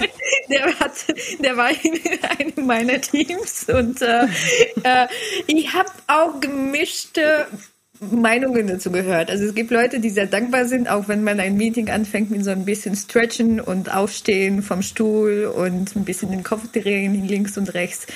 Der, 0.50 0.80
hat, 0.80 0.94
der 1.40 1.58
war 1.58 1.72
in 1.72 2.00
einem 2.40 2.66
meiner 2.66 3.02
Teams 3.02 3.66
und 3.68 4.02
äh, 4.02 4.24
äh, 4.84 5.08
ich 5.46 5.74
habe 5.74 5.90
auch 6.08 6.40
gemischte 6.40 7.48
Meinungen 8.00 8.68
dazu 8.68 8.92
gehört. 8.92 9.32
Also 9.32 9.46
es 9.46 9.56
gibt 9.56 9.72
Leute, 9.72 10.00
die 10.00 10.10
sehr 10.10 10.28
dankbar 10.28 10.66
sind, 10.66 10.90
auch 10.90 11.08
wenn 11.08 11.24
man 11.24 11.40
ein 11.40 11.56
Meeting 11.56 11.90
anfängt 11.90 12.30
mit 12.30 12.44
so 12.44 12.52
ein 12.52 12.66
bisschen 12.66 12.96
Stretchen 12.96 13.60
und 13.60 13.94
Aufstehen 13.94 14.62
vom 14.62 14.82
Stuhl 14.82 15.46
und 15.46 15.96
ein 15.96 16.06
bisschen 16.06 16.32
den 16.32 16.44
Kopf 16.44 16.72
drehen 16.72 17.28
links 17.28 17.58
und 17.58 17.74
rechts 17.74 18.08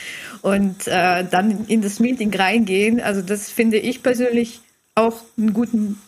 und 0.42 0.88
äh, 0.88 1.26
dann 1.30 1.66
in 1.68 1.82
das 1.82 2.00
Meeting 2.00 2.34
reingehen. 2.34 3.02
Also 3.02 3.22
das 3.22 3.50
finde 3.50 3.78
ich 3.78 4.04
persönlich 4.04 4.62
auch 4.96 5.22
einen 5.38 5.54
guten 5.54 6.00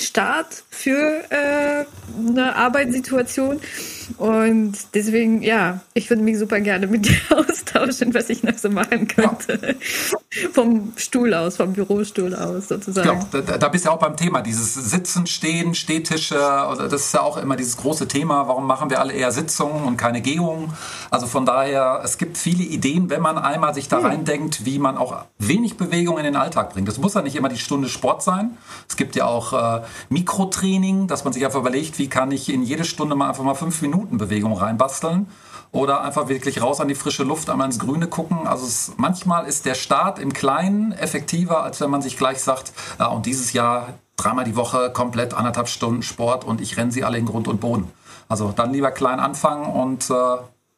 Start 0.00 0.64
für 0.70 1.22
äh, 1.30 1.84
eine 2.28 2.56
Arbeitssituation. 2.56 3.60
Und 4.18 4.74
deswegen, 4.94 5.42
ja, 5.42 5.80
ich 5.94 6.10
würde 6.10 6.22
mich 6.22 6.38
super 6.38 6.60
gerne 6.60 6.86
mit 6.86 7.06
dir 7.06 7.16
austauschen, 7.36 8.14
was 8.14 8.30
ich 8.30 8.42
noch 8.42 8.58
so 8.58 8.70
machen 8.70 9.08
könnte. 9.08 9.58
Ja. 9.62 10.48
vom 10.52 10.92
Stuhl 10.96 11.34
aus, 11.34 11.56
vom 11.56 11.72
Bürostuhl 11.72 12.34
aus 12.34 12.68
sozusagen. 12.68 13.08
Ja, 13.08 13.40
da, 13.40 13.58
da 13.58 13.68
bist 13.68 13.84
du 13.84 13.88
ja 13.88 13.94
auch 13.94 13.98
beim 13.98 14.16
Thema, 14.16 14.42
dieses 14.42 14.74
Sitzen, 14.74 15.26
Stehen, 15.26 15.74
Stehtische, 15.74 16.36
das 16.36 17.06
ist 17.06 17.14
ja 17.14 17.22
auch 17.22 17.36
immer 17.36 17.56
dieses 17.56 17.76
große 17.76 18.06
Thema, 18.06 18.46
warum 18.46 18.66
machen 18.66 18.90
wir 18.90 19.00
alle 19.00 19.12
eher 19.12 19.32
Sitzungen 19.32 19.84
und 19.84 19.96
keine 19.96 20.20
Gehungen? 20.20 20.72
Also 21.10 21.26
von 21.26 21.46
daher, 21.46 22.02
es 22.04 22.18
gibt 22.18 22.38
viele 22.38 22.62
Ideen, 22.62 23.10
wenn 23.10 23.22
man 23.22 23.38
einmal 23.38 23.74
sich 23.74 23.88
da 23.88 23.98
hm. 23.98 24.06
reindenkt, 24.06 24.64
wie 24.64 24.78
man 24.78 24.96
auch 24.96 25.24
wenig 25.38 25.76
Bewegung 25.76 26.18
in 26.18 26.24
den 26.24 26.36
Alltag 26.36 26.72
bringt. 26.72 26.86
Das 26.86 26.98
muss 26.98 27.14
ja 27.14 27.22
nicht 27.22 27.36
immer 27.36 27.48
die 27.48 27.58
Stunde 27.58 27.88
Sport 27.88 28.22
sein. 28.22 28.56
Es 28.88 28.96
gibt 28.96 29.16
ja 29.16 29.26
auch 29.26 29.52
äh, 29.52 29.82
Mikrotraining, 30.08 31.06
dass 31.06 31.24
man 31.24 31.32
sich 31.32 31.44
einfach 31.44 31.60
überlegt, 31.60 31.98
wie 31.98 32.08
kann 32.08 32.30
ich 32.30 32.52
in 32.52 32.62
jede 32.62 32.84
Stunde 32.84 33.16
mal 33.16 33.28
einfach 33.28 33.44
mal 33.44 33.54
fünf 33.54 33.82
Minuten 33.82 33.99
Bewegung 34.06 34.52
reinbasteln 34.54 35.28
oder 35.72 36.02
einfach 36.02 36.28
wirklich 36.28 36.60
raus 36.62 36.80
an 36.80 36.88
die 36.88 36.94
frische 36.94 37.22
Luft, 37.22 37.50
einmal 37.50 37.66
ins 37.66 37.78
Grüne 37.78 38.08
gucken. 38.08 38.46
Also 38.46 38.66
es, 38.66 38.92
manchmal 38.96 39.46
ist 39.46 39.66
der 39.66 39.74
Start 39.74 40.18
im 40.18 40.32
Kleinen 40.32 40.92
effektiver, 40.92 41.62
als 41.62 41.80
wenn 41.80 41.90
man 41.90 42.02
sich 42.02 42.16
gleich 42.16 42.40
sagt, 42.42 42.72
ja, 42.98 43.06
und 43.06 43.26
dieses 43.26 43.52
Jahr 43.52 43.94
dreimal 44.16 44.44
die 44.44 44.56
Woche 44.56 44.90
komplett 44.92 45.34
anderthalb 45.34 45.68
Stunden 45.68 46.02
Sport 46.02 46.44
und 46.44 46.60
ich 46.60 46.76
renne 46.76 46.92
sie 46.92 47.04
alle 47.04 47.18
in 47.18 47.26
Grund 47.26 47.48
und 47.48 47.60
Boden. 47.60 47.90
Also 48.28 48.52
dann 48.54 48.72
lieber 48.72 48.90
klein 48.90 49.20
anfangen 49.20 49.66
und 49.66 50.10
äh, 50.10 50.14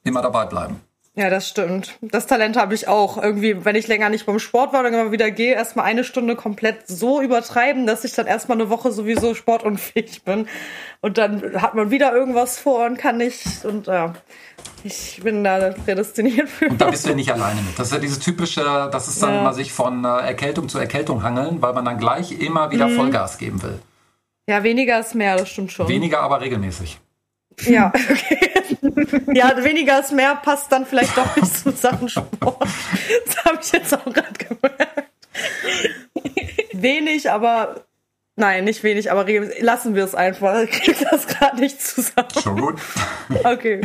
immer 0.04 0.22
dabei 0.22 0.46
bleiben. 0.46 0.80
Ja, 1.14 1.28
das 1.28 1.46
stimmt. 1.46 1.98
Das 2.00 2.26
Talent 2.26 2.56
habe 2.56 2.74
ich 2.74 2.88
auch. 2.88 3.22
Irgendwie, 3.22 3.66
wenn 3.66 3.76
ich 3.76 3.86
länger 3.86 4.08
nicht 4.08 4.24
beim 4.24 4.38
Sport 4.38 4.72
war, 4.72 4.82
dann 4.82 4.94
immer 4.94 5.12
wieder 5.12 5.30
gehe, 5.30 5.54
erstmal 5.54 5.84
eine 5.84 6.04
Stunde 6.04 6.36
komplett 6.36 6.88
so 6.88 7.20
übertreiben, 7.20 7.86
dass 7.86 8.04
ich 8.04 8.14
dann 8.14 8.26
erstmal 8.26 8.58
eine 8.58 8.70
Woche 8.70 8.90
sowieso 8.92 9.34
sportunfähig 9.34 10.22
bin. 10.24 10.48
Und 11.02 11.18
dann 11.18 11.60
hat 11.60 11.74
man 11.74 11.90
wieder 11.90 12.14
irgendwas 12.14 12.58
vor 12.58 12.86
und 12.86 12.96
kann 12.96 13.18
nicht. 13.18 13.62
Und 13.66 13.88
ja, 13.88 14.14
ich 14.84 15.20
bin 15.22 15.44
da 15.44 15.74
prädestiniert 15.84 16.48
für. 16.48 16.68
Und 16.68 16.80
da 16.80 16.88
bist 16.88 17.04
du 17.04 17.10
ja 17.10 17.14
nicht 17.14 17.30
alleine 17.30 17.60
mit. 17.60 17.78
Das 17.78 17.88
ist 17.88 17.92
ja 17.92 17.98
dieses 17.98 18.18
typische, 18.18 18.88
das 18.90 19.06
ist 19.08 19.22
dann 19.22 19.34
ja. 19.34 19.40
immer 19.40 19.52
sich 19.52 19.70
von 19.70 20.06
äh, 20.06 20.08
Erkältung 20.08 20.70
zu 20.70 20.78
Erkältung 20.78 21.22
hangeln, 21.22 21.60
weil 21.60 21.74
man 21.74 21.84
dann 21.84 21.98
gleich 21.98 22.32
immer 22.40 22.70
wieder 22.70 22.88
mhm. 22.88 22.96
Vollgas 22.96 23.36
geben 23.36 23.62
will. 23.62 23.78
Ja, 24.48 24.62
weniger 24.62 24.98
ist 24.98 25.14
mehr, 25.14 25.36
das 25.36 25.50
stimmt 25.50 25.72
schon. 25.72 25.88
Weniger, 25.88 26.20
aber 26.20 26.40
regelmäßig. 26.40 26.98
Ja, 27.60 27.92
okay. 28.10 28.51
Ja, 29.34 29.64
weniger 29.64 30.00
ist 30.00 30.12
mehr 30.12 30.36
passt 30.36 30.70
dann 30.72 30.86
vielleicht 30.86 31.16
doch 31.16 31.36
nicht 31.36 31.56
zu 31.56 31.70
Sachen 31.72 32.08
Sport. 32.08 32.68
Das 33.26 33.44
habe 33.44 33.58
ich 33.60 33.72
jetzt 33.72 33.94
auch 33.94 34.04
gerade 34.04 34.32
gemerkt. 34.32 35.10
Wenig, 36.72 37.30
aber 37.30 37.84
nein, 38.36 38.64
nicht 38.64 38.82
wenig, 38.82 39.10
aber 39.10 39.26
lassen 39.60 39.94
wir 39.94 40.04
es 40.04 40.14
einfach. 40.14 40.62
Ich 40.62 40.70
kriege 40.70 41.06
das 41.10 41.26
gerade 41.26 41.60
nicht 41.60 41.80
zusammen. 41.80 42.28
Schon 42.42 42.60
gut. 42.60 42.80
Okay. 43.44 43.82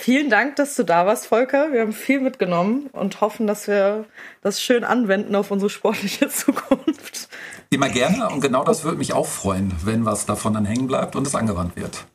Vielen 0.00 0.30
Dank, 0.30 0.56
dass 0.56 0.76
du 0.76 0.84
da 0.84 1.06
warst, 1.06 1.26
Volker. 1.26 1.72
Wir 1.72 1.80
haben 1.80 1.92
viel 1.92 2.20
mitgenommen 2.20 2.88
und 2.92 3.20
hoffen, 3.20 3.48
dass 3.48 3.66
wir 3.66 4.04
das 4.42 4.62
schön 4.62 4.84
anwenden 4.84 5.34
auf 5.34 5.50
unsere 5.50 5.70
sportliche 5.70 6.28
Zukunft. 6.30 7.28
Immer 7.70 7.88
gerne 7.88 8.30
und 8.30 8.40
genau 8.40 8.64
das 8.64 8.84
würde 8.84 8.96
mich 8.96 9.12
auch 9.12 9.26
freuen, 9.26 9.74
wenn 9.84 10.04
was 10.04 10.24
davon 10.24 10.54
dann 10.54 10.64
hängen 10.64 10.86
bleibt 10.86 11.16
und 11.16 11.26
es 11.26 11.34
angewandt 11.34 11.76
wird. 11.76 12.06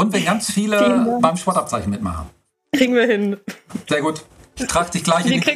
Und 0.00 0.14
wenn 0.14 0.24
ganz 0.24 0.50
viele 0.50 1.18
beim 1.20 1.36
Sportabzeichen 1.36 1.90
mitmachen. 1.90 2.30
Kriegen 2.74 2.94
wir 2.94 3.06
hin. 3.06 3.36
Sehr 3.86 4.00
gut. 4.00 4.24
Ich 4.58 4.66
trage 4.66 4.90
dich 4.90 5.04
gleich 5.04 5.26
in 5.26 5.40
die, 5.40 5.50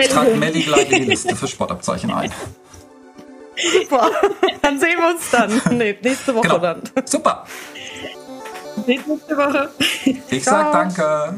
ich 0.00 0.08
trage 0.08 0.36
Melli 0.36 0.62
gleich 0.62 0.90
in 0.90 1.02
die 1.02 1.08
Liste 1.10 1.36
für 1.36 1.46
Sportabzeichen 1.46 2.10
ein. 2.10 2.32
Super. 3.56 4.10
Dann 4.62 4.80
sehen 4.80 4.98
wir 4.98 5.10
uns 5.10 5.30
dann. 5.30 5.76
Nee, 5.76 5.98
nächste 6.02 6.34
Woche 6.34 6.48
genau. 6.48 6.58
dann. 6.58 6.82
Super. 7.04 7.46
Nächste 8.86 9.36
Woche. 9.36 9.70
Ich 10.30 10.44
sag 10.44 10.72
danke. 10.72 11.36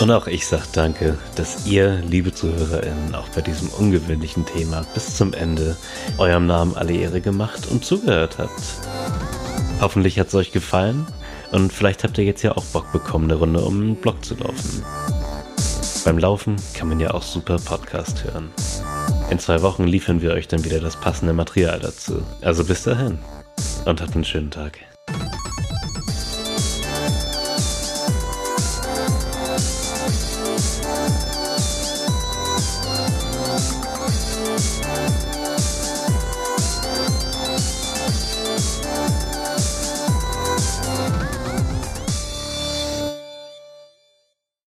Und 0.00 0.12
auch 0.12 0.28
ich 0.28 0.46
sage 0.46 0.62
danke, 0.72 1.18
dass 1.34 1.66
ihr, 1.66 2.00
liebe 2.06 2.32
ZuhörerInnen, 2.32 3.16
auch 3.16 3.28
bei 3.30 3.40
diesem 3.40 3.68
ungewöhnlichen 3.70 4.46
Thema 4.46 4.86
bis 4.94 5.16
zum 5.16 5.32
Ende 5.32 5.76
eurem 6.18 6.46
Namen 6.46 6.76
alle 6.76 6.92
Ehre 6.92 7.20
gemacht 7.20 7.66
und 7.68 7.84
zugehört 7.84 8.38
habt. 8.38 8.62
Hoffentlich 9.80 10.20
hat 10.20 10.28
es 10.28 10.34
euch 10.34 10.52
gefallen 10.52 11.04
und 11.50 11.72
vielleicht 11.72 12.04
habt 12.04 12.16
ihr 12.18 12.24
jetzt 12.24 12.42
ja 12.42 12.56
auch 12.56 12.64
Bock 12.66 12.92
bekommen, 12.92 13.24
eine 13.24 13.40
Runde 13.40 13.60
um 13.60 13.80
den 13.80 13.96
Block 13.96 14.24
zu 14.24 14.36
laufen. 14.36 14.84
Beim 16.04 16.18
Laufen 16.18 16.56
kann 16.74 16.88
man 16.88 17.00
ja 17.00 17.10
auch 17.10 17.22
super 17.22 17.58
Podcast 17.58 18.24
hören. 18.24 18.50
In 19.30 19.40
zwei 19.40 19.62
Wochen 19.62 19.84
liefern 19.84 20.22
wir 20.22 20.32
euch 20.32 20.46
dann 20.46 20.64
wieder 20.64 20.78
das 20.78 20.96
passende 20.96 21.32
Material 21.32 21.80
dazu. 21.80 22.22
Also 22.40 22.64
bis 22.64 22.84
dahin 22.84 23.18
und 23.84 24.00
habt 24.00 24.14
einen 24.14 24.24
schönen 24.24 24.50
Tag. 24.50 24.78